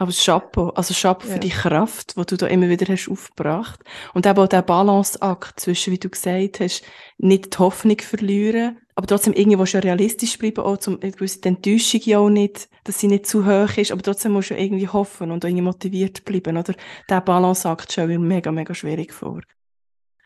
Aber 0.00 0.12
Chapeau, 0.12 0.68
also 0.70 0.94
Chapeau 0.94 1.26
Ja. 1.26 1.34
für 1.34 1.40
die 1.40 1.48
Kraft, 1.48 2.16
die 2.16 2.24
du 2.24 2.36
da 2.36 2.46
immer 2.46 2.68
wieder 2.68 2.86
hast 2.92 3.08
aufgebracht. 3.08 3.80
Und 4.14 4.26
eben 4.26 4.38
auch 4.38 4.46
der 4.46 4.62
Balanceakt 4.62 5.58
zwischen, 5.58 5.92
wie 5.92 5.98
du 5.98 6.08
gesagt 6.08 6.60
hast, 6.60 6.84
nicht 7.18 7.54
die 7.54 7.58
Hoffnung 7.58 7.98
verlieren, 7.98 8.78
aber 8.94 9.08
trotzdem 9.08 9.32
irgendwo 9.32 9.66
schon 9.66 9.80
realistisch 9.80 10.38
bleiben, 10.38 10.60
auch 10.64 10.76
zum, 10.76 11.00
eine 11.00 11.10
gewisse 11.12 11.44
Enttäuschung 11.44 12.00
ja 12.04 12.18
auch 12.18 12.30
nicht, 12.30 12.68
dass 12.84 13.00
sie 13.00 13.08
nicht 13.08 13.26
zu 13.26 13.44
hoch 13.44 13.76
ist, 13.76 13.90
aber 13.90 14.02
trotzdem 14.02 14.32
musst 14.32 14.50
du 14.50 14.54
irgendwie 14.54 14.88
hoffen 14.88 15.32
und 15.32 15.44
irgendwie 15.44 15.62
motiviert 15.62 16.24
bleiben, 16.24 16.56
oder? 16.56 16.74
Der 17.10 17.20
Balanceakt 17.20 17.90
stelle 17.92 18.12
ich 18.12 18.18
mir 18.18 18.24
mega, 18.24 18.52
mega 18.52 18.74
schwierig 18.74 19.12
vor. 19.12 19.40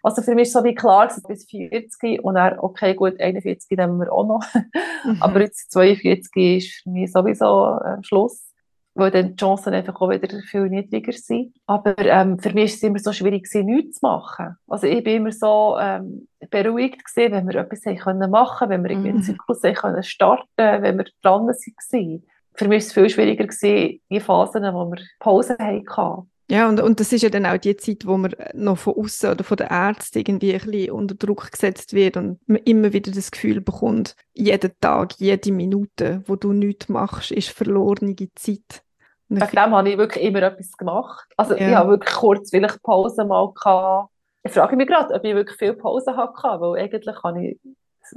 Also 0.02 0.20
für 0.20 0.35
mich 0.35 0.48
ist 0.48 0.52
so 0.52 0.64
wie 0.64 0.74
klar, 0.74 1.11
bis 1.28 1.46
40 1.46 2.24
und 2.24 2.35
dann, 2.35 2.58
okay, 2.58 2.94
gut, 2.94 3.20
41 3.20 3.70
nehmen 3.78 3.98
wir 4.00 4.12
auch 4.12 4.26
noch. 4.26 4.42
Aber 5.20 5.40
jetzt 5.40 5.70
42 5.72 6.56
ist 6.56 6.82
für 6.82 6.90
mich 6.90 7.12
sowieso 7.12 7.78
äh, 7.78 8.02
Schluss, 8.02 8.52
weil 8.94 9.11
dann 9.11 9.31
die 9.31 9.37
Chancen 9.37 9.74
einfach 9.74 10.00
auch 10.00 10.11
wieder 10.11 10.28
viel 10.42 10.68
niedriger 10.68 11.12
sind. 11.12 11.55
Aber 11.66 11.96
ähm, 11.98 12.38
für 12.38 12.52
mich 12.52 12.64
ist 12.64 12.76
es 12.76 12.83
immer 12.83 12.98
so 12.98 13.12
schwierig, 13.12 13.44
gewesen, 13.44 13.66
nichts 13.66 14.00
zu 14.00 14.07
machen. 14.07 14.57
Also 14.68 14.87
ich 14.87 15.02
bin 15.02 15.16
immer 15.16 15.33
so 15.33 15.76
ähm, 15.81 16.28
beruhigt 16.50 17.05
gewesen, 17.05 17.33
wenn 17.33 17.48
wir 17.48 17.57
etwas 17.57 17.85
haben 17.87 17.98
können 17.98 18.31
machen, 18.31 18.68
wenn 18.68 18.83
wir 18.83 18.90
irgendwie 18.90 19.11
einen 19.11 19.18
Mhm. 19.18 19.22
Zyklus 19.22 19.62
haben 19.62 19.74
können 19.74 20.02
starten, 20.02 20.46
wenn 20.57 20.98
wir 20.98 21.07
dran 21.22 21.46
waren. 21.46 22.22
Für 22.55 22.68
mich 22.68 22.78
ist 22.78 22.87
es 22.88 22.92
viel 22.92 23.09
schwieriger 23.09 23.46
gewesen, 23.46 24.00
die 24.11 24.20
Phasen, 24.20 24.62
wo 24.74 24.90
wir 24.90 25.00
Pause 25.20 25.57
hatten. 25.59 26.31
Ja, 26.53 26.69
und, 26.69 26.81
und 26.81 27.01
das 27.01 27.15
ist 27.15 27.23
ja 27.23 27.31
dann 27.31 27.47
auch 27.47 27.57
die 27.57 27.75
Zeit, 27.79 28.07
wo 28.07 28.19
man 28.19 28.35
noch 28.53 28.77
von 28.77 28.95
außen 28.95 29.31
oder 29.31 29.43
von 29.43 29.57
den 29.57 29.69
Ärzten 29.69 30.19
irgendwie 30.19 30.53
ein 30.53 30.61
bisschen 30.61 30.91
unter 30.91 31.15
Druck 31.15 31.51
gesetzt 31.51 31.95
wird 31.95 32.19
und 32.19 32.41
man 32.47 32.59
immer 32.65 32.93
wieder 32.93 33.11
das 33.11 33.31
Gefühl 33.31 33.62
bekommt, 33.62 34.15
jeden 34.35 34.71
Tag, 34.79 35.15
jede 35.19 35.51
Minute, 35.51 36.23
wo 36.27 36.37
du 36.37 36.53
nichts 36.53 36.91
machst, 36.91 37.31
ist 37.31 37.49
verlorene 37.49 38.15
Zeit. 38.35 38.83
Wegen 39.31 39.47
dem 39.51 39.71
habe 39.75 39.88
ich 39.91 39.97
wirklich 39.97 40.25
immer 40.25 40.43
etwas 40.43 40.77
gemacht. 40.77 41.27
Also 41.38 41.55
Ja. 41.57 41.69
ich 41.71 41.75
habe 41.75 41.91
wirklich 41.93 42.15
kurz 42.15 42.51
vielleicht 42.51 42.83
Pause 42.83 43.25
mal 43.25 43.51
gehabt. 43.55 44.11
Ich 44.43 44.53
frage 44.53 44.77
mich 44.77 44.88
gerade, 44.88 45.15
ob 45.15 45.25
ich 45.25 45.35
wirklich 45.35 45.57
viel 45.57 45.73
Pause 45.73 46.15
hatte, 46.19 46.61
weil 46.61 46.83
eigentlich 46.83 47.17
habe 47.23 47.47
ich, 47.47 47.59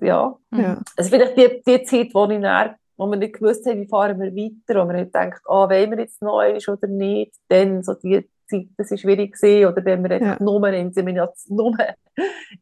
ja, 0.01 0.35
Ja. 0.53 0.81
also 0.97 1.09
vielleicht 1.09 1.37
die, 1.37 1.63
die 1.65 1.83
Zeit, 1.83 2.09
wo 2.13 2.27
ich 2.29 2.41
dann, 2.41 2.75
wo 2.97 3.07
wir 3.07 3.17
nicht 3.17 3.33
gewusst 3.35 3.65
haben, 3.65 3.81
wie 3.81 3.87
fahren 3.87 4.19
wir 4.19 4.33
weiter, 4.33 4.81
wo 4.81 4.85
man 4.85 4.95
nicht 4.95 5.13
denkt, 5.13 5.41
ah, 5.47 5.69
wollen 5.69 5.91
wir 5.91 5.99
jetzt 5.99 6.21
noch 6.21 6.39
einmal 6.39 6.61
oder 6.67 6.87
nicht, 6.87 7.33
dann 7.49 7.83
so 7.83 7.93
die 7.93 8.27
Zeit, 8.47 8.67
das 8.77 8.91
war 8.91 8.97
schwierig 8.97 9.33
gewesen, 9.33 9.71
oder 9.71 9.83
wenn 9.85 10.03
wir 10.03 10.21
Ja. 10.21 10.37
nur 10.41 10.63
eine 10.63 10.79
Insemination, 10.79 11.57
nur, 11.57 11.77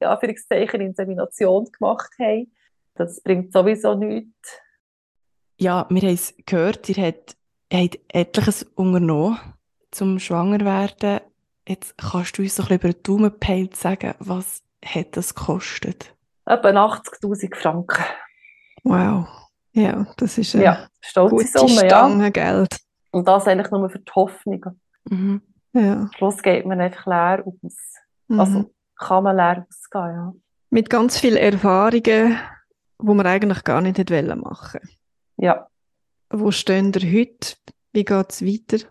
ja, 0.02 0.12
Anführungszeichen, 0.14 0.82
Insemination 0.82 1.66
gemacht 1.78 2.12
haben. 2.20 2.52
Das 2.96 3.22
bringt 3.22 3.52
sowieso 3.52 3.96
nichts. 3.96 4.60
Ja, 5.58 5.86
wir 5.90 6.02
haben 6.02 6.14
es 6.14 6.34
gehört, 6.46 6.90
ihr 6.90 7.04
habt, 7.04 7.36
habt 7.72 8.00
etliches 8.10 8.64
unternommen 8.76 9.40
zum 9.92 10.20
Schwangerwerden. 10.20 11.22
Jetzt 11.68 11.98
kannst 11.98 12.38
du 12.38 12.42
uns 12.42 12.56
so 12.56 12.64
ein 12.64 12.68
bisschen 12.68 12.80
über 12.82 12.94
den 12.94 13.04
Daumen 13.04 13.32
gepeilt 13.32 13.76
sagen, 13.76 14.14
was 14.20 14.64
hat 14.84 15.16
das 15.16 15.34
gekostet? 15.34 16.14
Etwa 16.46 16.70
80'000 16.70 17.56
Franken. 17.56 18.04
Wow. 18.84 19.28
Ja, 19.74 20.06
das 20.18 20.38
ist 20.38 20.56
eine 20.56 20.64
Ja, 20.64 20.88
gute 21.30 21.48
Summe, 21.48 21.88
ja. 21.88 22.30
Geld. 22.30 22.78
Und 23.12 23.28
das 23.28 23.48
eigentlich 23.48 23.72
nur 23.72 23.90
für 23.90 24.00
die 24.00 24.12
Hoffnung. 24.14 24.66
Mhm. 25.10 25.42
Ja. 25.74 26.10
Schluss 26.16 26.42
geht 26.42 26.66
man 26.66 26.80
einfach 26.80 27.06
leer 27.08 27.44
aus. 27.46 27.96
Mhm. 28.28 28.40
Also 28.40 28.72
kann 28.96 29.24
man 29.24 29.36
leer 29.36 29.66
ausgehen, 29.68 30.16
ja. 30.16 30.34
Mit 30.70 30.90
ganz 30.90 31.20
vielen 31.20 31.38
Erfahrungen, 31.38 32.38
wo 33.00 33.14
man 33.14 33.26
eigentlich 33.28 33.64
gar 33.64 33.82
nicht 33.82 33.98
hätte 33.98 34.36
machen. 34.36 34.82
Ja. 35.38 35.68
Wo 36.30 36.52
stehen 36.52 36.92
ihr 36.94 37.20
heute? 37.20 37.56
Wie 37.92 38.06
geht 38.06 38.30
es 38.32 38.42
weiter? 38.44 38.86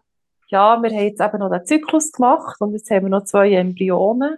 Ja, 0.49 0.81
wir 0.83 0.91
haben 0.91 1.05
jetzt 1.05 1.21
eben 1.21 1.39
noch 1.39 1.51
den 1.51 1.65
Zyklus 1.65 2.13
gemacht 2.13 2.61
und 2.61 2.73
jetzt 2.73 2.91
haben 2.91 3.05
wir 3.05 3.11
noch 3.11 3.25
zwei 3.25 3.53
Embryonen, 3.53 4.37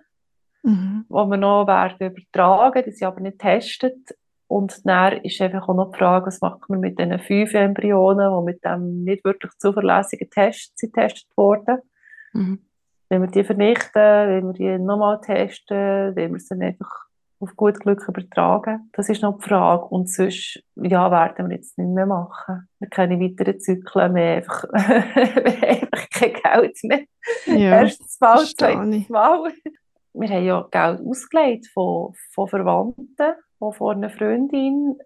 Mhm. 0.62 1.04
die 1.08 1.12
wir 1.14 1.36
noch 1.36 1.66
werden 1.66 2.10
übertragen, 2.10 2.82
die 2.86 2.92
sind 2.92 3.06
aber 3.06 3.20
nicht 3.20 3.38
getestet. 3.38 3.98
Und 4.46 4.86
dann 4.86 5.18
ist 5.22 5.40
einfach 5.40 5.68
auch 5.68 5.74
noch 5.74 5.92
die 5.92 5.98
Frage, 5.98 6.26
was 6.26 6.40
macht 6.40 6.68
man 6.68 6.80
mit 6.80 6.98
diesen 6.98 7.18
fünf 7.18 7.54
Embryonen, 7.54 8.30
die 8.38 8.44
mit 8.44 8.64
dem 8.64 9.04
nicht 9.04 9.24
wirklich 9.24 9.52
zuverlässigen 9.58 10.30
Test 10.30 10.78
getestet 10.78 11.30
wurden. 11.36 11.78
Mhm. 12.32 12.60
Wenn 13.08 13.22
wir 13.22 13.28
die 13.28 13.44
vernichten, 13.44 13.94
wenn 13.94 14.46
wir 14.46 14.52
die 14.52 14.78
nochmal 14.78 15.20
testen, 15.20 16.14
wenn 16.14 16.32
wir 16.32 16.40
sie 16.40 16.48
dann 16.50 16.62
einfach 16.62 17.04
auf 17.44 17.56
gut 17.56 17.80
Glück 17.80 18.06
übertragen. 18.08 18.90
Das 18.92 19.08
ist 19.08 19.22
noch 19.22 19.38
die 19.38 19.48
Frage. 19.48 19.84
Und 19.86 20.10
sonst, 20.10 20.62
ja, 20.76 21.10
werden 21.10 21.48
wir 21.48 21.56
jetzt 21.56 21.78
nicht 21.78 21.90
mehr 21.90 22.06
machen. 22.06 22.68
Wir 22.78 22.88
keine 22.88 23.20
weiteren 23.20 23.60
Zyklen 23.60 24.12
mehr, 24.12 24.36
einfach, 24.36 24.64
wir 24.64 24.80
haben 24.80 25.64
einfach 25.64 26.10
kein 26.10 26.32
Geld 26.32 26.78
mehr. 26.82 27.04
Ja, 27.46 27.82
Erstes 27.82 28.18
Mal, 28.20 28.44
zweites. 28.44 29.08
Mal. 29.08 29.52
Wir 30.14 30.28
haben 30.28 30.44
ja 30.44 30.68
Geld 30.70 31.06
ausgelegt 31.06 31.66
von, 31.74 32.14
von 32.32 32.48
Verwandten, 32.48 33.34
von, 33.72 33.72
von 33.74 33.96
einer 33.96 34.10
Freundin. 34.10 34.98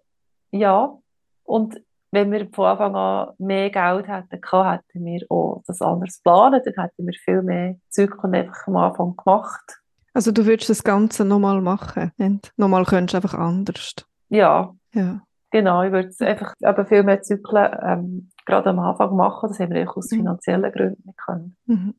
Ja. 0.51 0.97
Und 1.43 1.81
wenn 2.11 2.31
wir 2.31 2.49
von 2.51 2.65
Anfang 2.65 2.95
an 2.95 3.33
mehr 3.37 3.69
Geld 3.69 4.07
hätten 4.07 4.41
gehabt, 4.41 4.83
hätten 4.93 5.05
wir 5.05 5.25
auch 5.29 5.61
das 5.67 5.81
anders 5.81 6.19
planen. 6.23 6.61
Dann 6.63 6.83
hätten 6.83 7.05
wir 7.05 7.13
viel 7.13 7.41
mehr 7.43 7.75
Zyklen 7.89 8.33
einfach 8.35 8.67
am 8.67 8.75
Anfang 8.77 9.15
gemacht. 9.15 9.79
Also 10.13 10.31
du 10.31 10.45
würdest 10.45 10.69
das 10.71 10.83
Ganze 10.83 11.23
nochmal 11.23 11.61
machen 11.61 12.11
und 12.17 12.51
nochmal 12.57 12.83
könntest 12.85 13.13
du 13.13 13.17
einfach 13.17 13.35
anders. 13.37 13.93
Ja, 14.29 14.73
Ja. 14.93 15.21
genau. 15.51 15.83
Ich 15.83 15.91
würde 15.91 16.09
es 16.09 16.19
einfach 16.19 16.53
eben 16.59 16.87
viel 16.87 17.03
mehr 17.03 17.21
Zyklen 17.21 17.69
ähm, 17.83 18.29
gerade 18.45 18.71
am 18.71 18.79
Anfang 18.79 19.15
machen. 19.15 19.49
Das 19.49 19.59
haben 19.59 19.69
wir 19.69 19.77
eigentlich 19.81 19.95
aus 19.95 20.11
Mhm. 20.11 20.15
finanziellen 20.17 20.71
Gründen 20.71 21.03
nicht 21.05 21.17
können. 21.19 21.55
Mhm. 21.67 21.93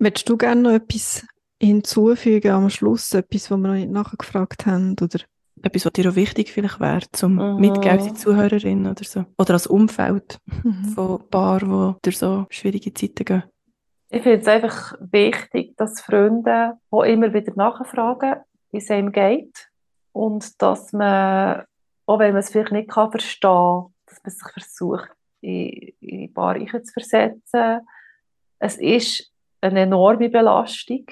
Möchtest 0.00 0.28
du 0.28 0.36
gerne 0.36 0.60
noch 0.60 0.70
etwas 0.72 1.24
hinzufügen 1.60 2.50
am 2.52 2.68
Schluss, 2.70 3.14
etwas, 3.14 3.50
was 3.50 3.58
wir 3.58 3.68
noch 3.68 3.74
nicht 3.74 3.90
nachgefragt 3.90 4.66
haben? 4.66 4.96
Oder? 5.00 5.20
Etwas, 5.62 5.86
was 5.86 5.92
dir 5.92 6.10
auch 6.10 6.16
wichtig 6.16 6.52
vielleicht 6.52 6.80
wäre, 6.80 7.00
zum 7.12 7.34
Mhm. 7.36 7.60
Mitgeben 7.60 7.98
als 7.98 8.14
Zuhörerin 8.14 8.86
oder 8.86 9.04
so. 9.04 9.24
Oder 9.38 9.54
als 9.54 9.66
Umfeld 9.66 10.38
Mhm. 10.46 10.84
von 10.94 11.28
Paaren, 11.30 11.94
die 11.94 12.02
durch 12.02 12.18
so 12.18 12.46
schwierige 12.50 12.92
Zeiten 12.94 13.24
gehen. 13.24 13.42
Ich 14.10 14.22
finde 14.22 14.38
es 14.40 14.46
einfach 14.48 14.94
wichtig, 15.00 15.76
dass 15.76 16.00
Freunde 16.00 16.74
auch 16.90 17.02
immer 17.02 17.32
wieder 17.34 17.52
nachfragen, 17.56 18.36
wie 18.70 18.78
es 18.78 18.90
einem 18.90 19.12
geht. 19.12 19.68
Und 20.12 20.60
dass 20.62 20.92
man, 20.92 21.64
auch 22.06 22.18
wenn 22.18 22.32
man 22.32 22.40
es 22.40 22.50
vielleicht 22.50 22.72
nicht 22.72 22.88
kann 22.90 23.10
verstehen 23.10 23.50
kann, 23.50 23.86
dass 24.06 24.22
man 24.24 24.30
sich 24.32 24.52
versucht, 24.52 25.10
in, 25.40 25.92
in 26.00 26.18
die 26.22 26.28
Paar 26.28 26.56
zu 26.58 26.92
versetzen. 26.92 27.80
Es 28.58 28.76
ist 28.78 29.30
eine 29.60 29.80
enorme 29.80 30.28
Belastung, 30.30 31.04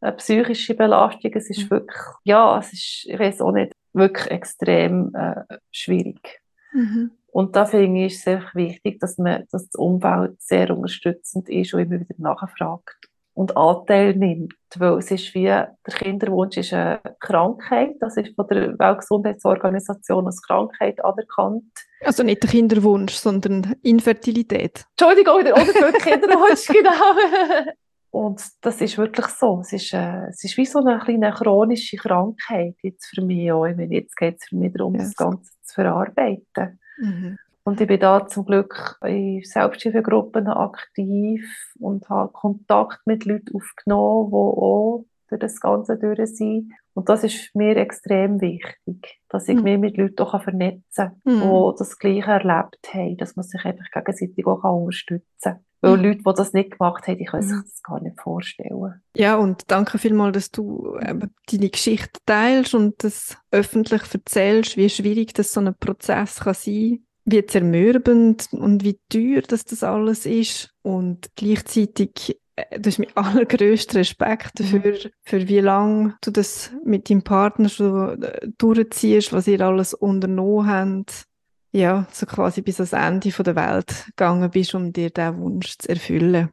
eine 0.00 0.12
psychische 0.12 0.74
Belastung. 0.74 1.30
Es 1.34 1.48
ist 1.48 1.64
Mhm. 1.64 1.70
wirklich, 1.70 2.02
ja, 2.24 2.58
es 2.58 2.72
ist, 2.72 3.06
ich 3.08 3.18
weiß 3.18 3.40
auch 3.40 3.52
nicht, 3.52 3.72
wirklich 3.92 4.30
extrem 4.30 5.14
äh, 5.14 5.58
schwierig. 5.70 6.40
Mhm. 6.72 7.12
Und 7.32 7.56
da 7.56 7.64
finde 7.64 8.04
ich 8.04 8.14
es 8.14 8.22
sehr 8.22 8.42
wichtig, 8.54 9.00
dass, 9.00 9.16
man, 9.18 9.44
dass 9.50 9.68
das 9.68 9.74
Umfeld 9.76 10.40
sehr 10.42 10.70
unterstützend 10.70 11.48
ist 11.48 11.72
und 11.72 11.80
immer 11.80 12.00
wieder 12.00 12.14
nachfragt 12.18 13.08
und 13.34 13.56
Anteil 13.56 14.14
nimmt. 14.14 14.54
Weil 14.76 14.98
es 14.98 15.10
ist 15.10 15.34
wie, 15.34 15.44
der 15.44 15.76
Kinderwunsch 15.86 16.58
ist 16.58 16.72
eine 16.72 17.00
Krankheit, 17.20 17.94
das 18.00 18.16
ist 18.16 18.34
von 18.34 18.46
der 18.48 18.78
Weltgesundheitsorganisation 18.78 20.26
als 20.26 20.42
Krankheit 20.42 21.02
anerkannt. 21.04 21.72
Also 22.04 22.22
nicht 22.22 22.42
der 22.42 22.50
Kinderwunsch, 22.50 23.14
sondern 23.14 23.76
Infertilität. 23.82 24.84
Entschuldigung, 24.98 25.34
oder, 25.34 25.54
die 25.54 25.98
Kinderwunsch, 25.98 26.66
genau. 26.68 27.72
Und 28.12 28.42
das 28.60 28.80
ist 28.82 28.98
wirklich 28.98 29.26
so. 29.26 29.60
Es 29.60 29.72
ist, 29.72 29.92
äh, 29.94 30.26
es 30.28 30.44
ist 30.44 30.56
wie 30.58 30.66
so 30.66 30.80
eine 30.80 30.98
kleine 30.98 31.32
chronische 31.32 31.96
Krankheit 31.96 32.76
jetzt 32.82 33.06
für 33.06 33.22
mich 33.22 33.50
auch. 33.50 33.64
Ich 33.66 33.74
meine, 33.76 33.94
jetzt 33.94 34.16
geht 34.16 34.36
es 34.38 34.48
für 34.48 34.56
mich 34.56 34.72
darum, 34.74 34.94
Ja. 34.94 35.00
das 35.02 35.16
Ganze 35.16 35.50
zu 35.62 35.74
verarbeiten. 35.74 36.78
Mhm. 36.98 37.38
Und 37.64 37.80
ich 37.80 37.86
bin 37.86 37.98
da 38.00 38.26
zum 38.26 38.44
Glück 38.44 38.98
in 39.02 39.40
Selbsthilfegruppen 39.44 40.46
aktiv 40.48 41.42
und 41.78 42.06
habe 42.10 42.32
Kontakt 42.32 43.00
mit 43.06 43.24
Leuten 43.24 43.54
aufgenommen, 43.56 44.28
die 44.30 44.34
auch 44.36 45.04
durch 45.28 45.40
das 45.40 45.58
Ganze 45.60 45.96
durch 45.96 46.36
sind. 46.36 46.72
Und 46.94 47.08
das 47.08 47.24
ist 47.24 47.54
mir 47.54 47.76
extrem 47.78 48.42
wichtig, 48.42 49.20
dass 49.30 49.48
ich 49.48 49.56
Mhm. 49.56 49.62
mich 49.62 49.78
mit 49.78 49.96
Leuten 49.96 50.20
auch 50.22 50.42
vernetzen 50.42 50.82
kann, 50.94 51.20
Mhm. 51.24 51.40
die 51.40 51.78
das 51.78 51.98
Gleiche 51.98 52.30
erlebt 52.30 52.88
haben, 52.92 53.16
dass 53.16 53.36
man 53.36 53.44
sich 53.44 53.64
einfach 53.64 53.90
gegenseitig 53.90 54.46
auch 54.46 54.62
unterstützen 54.64 55.24
kann. 55.42 55.64
Weil 55.82 55.96
Mhm. 55.98 56.04
Leute, 56.04 56.18
die 56.18 56.32
das 56.36 56.52
nicht 56.52 56.70
gemacht 56.78 57.06
haben, 57.06 57.18
die 57.18 57.24
können 57.24 57.42
sich 57.42 57.56
Mhm. 57.56 57.62
das 57.64 57.82
gar 57.82 58.00
nicht 58.00 58.20
vorstellen. 58.20 59.02
Ja, 59.16 59.36
und 59.36 59.64
danke 59.66 59.98
vielmals, 59.98 60.34
dass 60.34 60.50
du 60.50 60.96
eben 61.00 61.34
deine 61.50 61.68
Geschichte 61.70 62.20
teilst 62.24 62.74
und 62.74 63.02
das 63.04 63.36
öffentlich 63.50 64.02
erzählst, 64.14 64.76
wie 64.76 64.88
schwierig 64.88 65.34
das 65.34 65.52
so 65.52 65.60
ein 65.60 65.74
Prozess 65.78 66.40
kann 66.40 66.54
sein, 66.54 67.04
wie 67.24 67.44
zermürbend 67.46 68.48
und 68.52 68.84
wie 68.84 68.98
teuer 69.08 69.42
das, 69.42 69.64
das 69.64 69.82
alles 69.82 70.24
ist. 70.24 70.70
Und 70.82 71.28
gleichzeitig, 71.36 72.38
äh, 72.56 72.78
du 72.80 72.88
hast 72.88 72.98
mit 72.98 73.16
allergrößten 73.16 73.96
Respekt 73.98 74.60
dafür, 74.60 74.96
für 75.24 75.48
wie 75.48 75.60
lange 75.60 76.16
du 76.22 76.30
das 76.30 76.70
mit 76.84 77.10
deinem 77.10 77.22
Partner 77.22 77.68
schon 77.68 78.22
äh, 78.22 78.48
durchziehst, 78.58 79.32
was 79.32 79.48
ihr 79.48 79.60
alles 79.60 79.94
unternommen 79.94 80.66
habt. 80.68 81.24
Ja, 81.72 82.06
so 82.12 82.26
quasi 82.26 82.60
bis 82.62 82.80
ans 82.80 82.92
Ende 82.92 83.32
von 83.32 83.44
der 83.44 83.56
Welt 83.56 84.06
gegangen 84.08 84.50
bist, 84.50 84.74
um 84.74 84.92
dir 84.92 85.10
diesen 85.10 85.40
Wunsch 85.40 85.78
zu 85.78 85.88
erfüllen. 85.88 86.50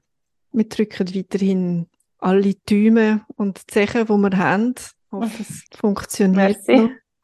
Wir 0.53 0.67
drücken 0.67 1.13
weiterhin 1.13 1.87
alle 2.19 2.53
Däume 2.69 3.25
und 3.35 3.69
Zeichen, 3.69 4.05
die 4.05 4.13
wir 4.13 4.37
haben. 4.37 4.75
Ich 4.77 5.11
hoffe, 5.11 5.41
es 5.41 5.63
funktioniert. 5.77 6.57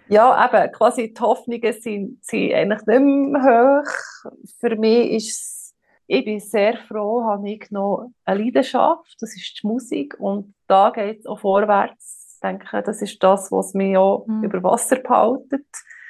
Ja, 0.08 0.46
eben, 0.46 0.72
quasi 0.74 1.14
die 1.14 1.20
Hoffnungen 1.22 1.74
sind, 1.82 2.24
sind 2.24 2.54
eigentlich 2.54 2.86
nicht 2.86 3.00
mehr 3.02 3.42
hoch. 3.82 4.32
Für 4.60 4.76
mich 4.76 5.12
ist 5.14 5.30
es, 5.42 5.74
ich 6.08 6.24
bin 6.26 6.40
sehr 6.40 6.78
froh, 6.88 7.24
habe 7.24 7.50
ich 7.50 7.72
noch 7.72 8.12
eine 8.26 8.44
Leidenschaft, 8.44 9.16
das 9.20 9.36
ist 9.36 9.62
die 9.64 9.68
Musik 9.68 10.16
und 10.20 10.54
da 10.68 10.92
geht 10.92 11.22
es 11.22 11.26
auch 11.26 11.40
vorwärts. 11.40 12.34
Ich 12.36 12.40
denke, 12.42 12.84
das 12.84 13.02
ist 13.02 13.24
das, 13.24 13.52
was 13.52 13.74
mich 13.74 13.98
auch 13.98 14.28
Mhm. 14.28 14.44
über 14.44 14.62
Wasser 14.62 14.98
behaltet. 14.98 15.66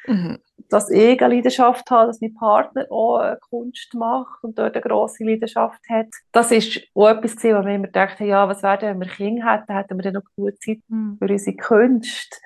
Mhm. 0.08 0.39
Dass 0.69 0.89
ich 0.89 1.21
eine 1.21 1.36
Leidenschaft 1.36 1.89
habe, 1.91 2.08
dass 2.08 2.21
mein 2.21 2.34
Partner 2.34 2.86
auch 2.89 3.21
äh, 3.21 3.36
Kunst 3.49 3.93
macht 3.93 4.43
und 4.43 4.58
dort 4.58 4.73
eine 4.73 4.82
grosse 4.82 5.23
Leidenschaft 5.23 5.80
hat. 5.89 6.08
Das 6.32 6.51
ist 6.51 6.82
auch 6.95 7.10
etwas 7.10 7.36
wo 7.43 7.49
wir 7.49 7.67
immer 7.75 7.86
gedacht 7.88 8.19
haben, 8.19 8.28
ja, 8.28 8.47
was 8.47 8.63
wäre 8.63 8.78
denn, 8.80 8.99
wenn 8.99 9.08
wir 9.08 9.15
Kinder 9.15 9.51
hätten, 9.51 9.73
hätten 9.73 9.97
wir 9.97 10.04
dann 10.04 10.13
noch 10.15 10.23
genug 10.36 10.62
Zeit 10.62 10.80
Mhm. 10.88 11.17
für 11.19 11.32
unsere 11.32 11.56
Kunst. 11.58 12.41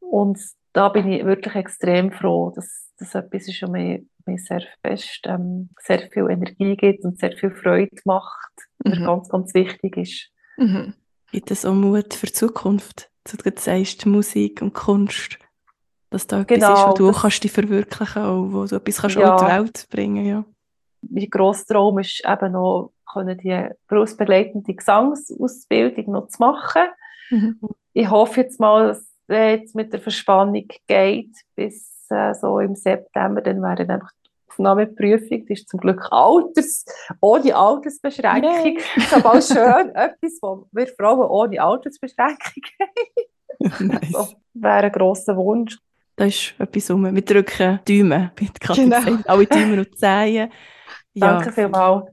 Und 0.00 0.38
da 0.72 0.88
bin 0.88 1.10
ich 1.10 1.24
wirklich 1.24 1.54
extrem 1.54 2.12
froh, 2.12 2.52
dass 2.54 2.90
das 2.98 3.14
etwas 3.14 3.48
ist, 3.48 3.62
was 3.62 3.70
mir, 3.70 4.02
mir 4.26 4.38
sehr 4.38 4.62
fest, 4.82 5.20
ähm, 5.26 5.70
sehr 5.82 6.00
viel 6.10 6.28
Energie 6.30 6.76
gibt 6.76 7.04
und 7.04 7.18
sehr 7.18 7.32
viel 7.32 7.50
Freude 7.50 7.96
macht. 8.04 8.52
Und 8.84 9.00
Mhm. 9.00 9.04
ganz, 9.04 9.28
ganz 9.28 9.54
wichtig 9.54 9.96
ist. 9.96 10.30
Mhm. 10.56 10.94
Gibt 11.32 11.50
es 11.50 11.64
auch 11.64 11.74
Mut 11.74 12.14
für 12.14 12.26
die 12.26 12.32
Zukunft? 12.32 13.10
Du 13.24 13.50
sagst, 13.56 14.06
Musik 14.06 14.62
und 14.62 14.74
Kunst. 14.74 15.38
Dass 16.14 16.28
da 16.28 16.40
etwas 16.42 16.58
Genau, 16.58 16.74
ist, 16.74 16.86
wo 16.86 16.92
du 16.92 17.06
das- 17.08 17.22
kannst 17.22 17.42
dich 17.42 17.50
verwirklichen 17.50 18.22
auch, 18.22 18.46
wo 18.52 18.64
du 18.66 18.76
etwas 18.76 19.00
kannst 19.02 19.16
Ja. 19.16 19.34
auch 19.34 19.40
in 19.42 19.46
die 19.48 19.52
Welt 19.52 19.86
bringen 19.90 20.26
ja. 20.26 20.44
Mein 21.10 21.28
grosser 21.28 21.74
Traum 21.74 21.98
ist 21.98 22.22
eben 22.24 22.52
noch, 22.52 22.92
können 23.12 23.36
die 23.36 23.68
berufsbegleitende 23.88 24.74
Gesangsausbildung 24.74 26.12
noch 26.12 26.28
zu 26.28 26.36
machen. 26.40 26.82
Mhm. 27.30 27.58
Ich 27.94 28.08
hoffe 28.08 28.42
jetzt 28.42 28.60
mal, 28.60 28.86
dass 28.88 28.98
es 29.00 29.36
jetzt 29.36 29.74
mit 29.74 29.92
der 29.92 30.00
Verspannung 30.00 30.66
geht 30.86 31.32
bis 31.56 32.06
äh, 32.10 32.32
so 32.34 32.60
im 32.60 32.76
September, 32.76 33.40
dann 33.42 33.60
wäre 33.60 33.80
einfach 33.92 34.10
die 34.24 34.30
Aufnahmeprüfung, 34.50 35.46
die 35.46 35.52
ist 35.52 35.68
zum 35.68 35.80
Glück 35.80 36.06
Alters, 36.12 36.84
ohne 37.20 37.56
Altersbeschränkung. 37.56 38.78
Das 38.94 39.04
ist 39.04 39.14
aber 39.14 39.30
auch 39.30 39.42
schön, 39.42 39.94
etwas, 39.96 40.38
wo 40.40 40.66
wir 40.70 40.86
Frauen 40.86 41.28
ohne 41.28 41.60
Altersbeschränkung 41.60 42.62
haben. 42.80 43.88
nice. 43.88 44.10
So, 44.12 44.28
wäre 44.54 44.84
ein 44.84 44.92
grosser 44.92 45.36
Wunsch. 45.36 45.76
Da 46.16 46.26
ist 46.26 46.54
etwas 46.58 46.90
rum. 46.90 47.12
Wir 47.12 47.22
drücken 47.22 47.80
Däume, 47.88 48.32
wie 48.36 48.48
Katja 48.48 48.84
Genau. 48.84 49.00
gesagt. 49.04 49.28
Alle 49.28 49.46
Däume 49.46 49.78
und 49.78 49.98
Zehen. 49.98 50.50
Ja. 51.16 51.34
Danke 51.34 51.52
vielmals. 51.52 52.06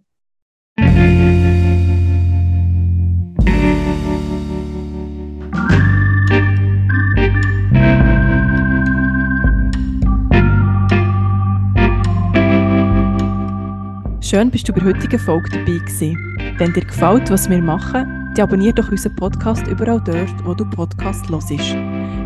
Schön, 14.23 14.49
bist 14.49 14.69
du 14.69 14.73
bei 14.73 14.79
der 14.79 14.93
heutigen 14.93 15.19
Folge 15.19 15.49
dabei 15.49 15.77
gewesen. 15.79 16.15
Wenn 16.57 16.71
dir 16.73 16.85
gefällt, 16.85 17.29
was 17.29 17.49
wir 17.49 17.61
machen, 17.61 18.31
dann 18.35 18.43
abonniere 18.45 18.75
doch 18.75 18.89
unseren 18.89 19.15
Podcast 19.15 19.67
überall 19.67 20.01
dort, 20.05 20.45
wo 20.45 20.53
du 20.53 20.63
Podcast 20.69 21.27
hörst. 21.29 21.51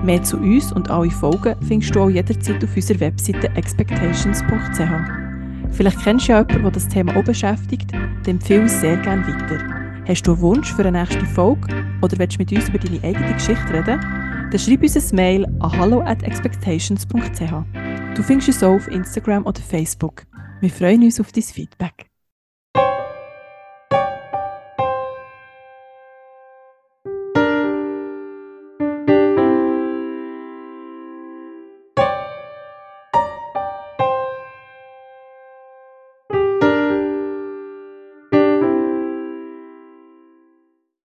Mehr 0.05 0.21
zu 0.21 0.37
uns 0.37 0.71
und 0.71 0.91
alle 0.91 1.09
Folgen 1.09 1.55
findest 1.67 1.95
du 1.95 2.01
auch 2.01 2.09
jederzeit 2.11 2.63
auf 2.63 2.75
unserer 2.75 2.99
Webseite 2.99 3.49
expectations.ch. 3.55 5.71
Vielleicht 5.71 6.03
kennst 6.03 6.27
du 6.27 6.31
ja 6.31 6.41
jemanden, 6.41 6.61
der 6.61 6.71
das 6.71 6.87
Thema 6.87 7.17
auch 7.17 7.23
beschäftigt, 7.23 7.91
dann 7.91 8.23
empfehle 8.27 8.61
uns 8.61 8.81
sehr 8.81 8.97
gerne 8.97 9.25
weiter. 9.25 9.57
Hast 10.07 10.27
du 10.27 10.33
einen 10.33 10.41
Wunsch 10.41 10.71
für 10.71 10.85
eine 10.85 10.99
nächste 10.99 11.25
Folge 11.25 11.69
oder 12.03 12.19
willst 12.19 12.35
du 12.35 12.43
mit 12.43 12.51
uns 12.51 12.69
über 12.69 12.77
deine 12.77 13.03
eigene 13.03 13.33
Geschichte 13.33 13.73
reden? 13.73 13.99
Dann 14.51 14.59
schreib 14.59 14.83
uns 14.83 14.95
ein 14.95 15.15
Mail 15.15 15.45
an 15.59 15.71
hallo 15.71 16.01
at 16.01 16.21
expectations.ch. 16.21 18.15
Du 18.15 18.21
findest 18.21 18.49
uns 18.49 18.63
auch 18.63 18.75
auf 18.75 18.87
Instagram 18.89 19.47
oder 19.47 19.59
Facebook. 19.59 20.27
Wir 20.61 20.69
freuen 20.69 21.01
uns 21.01 21.19
auf 21.19 21.31
dein 21.31 21.41
Feedback. 21.41 22.11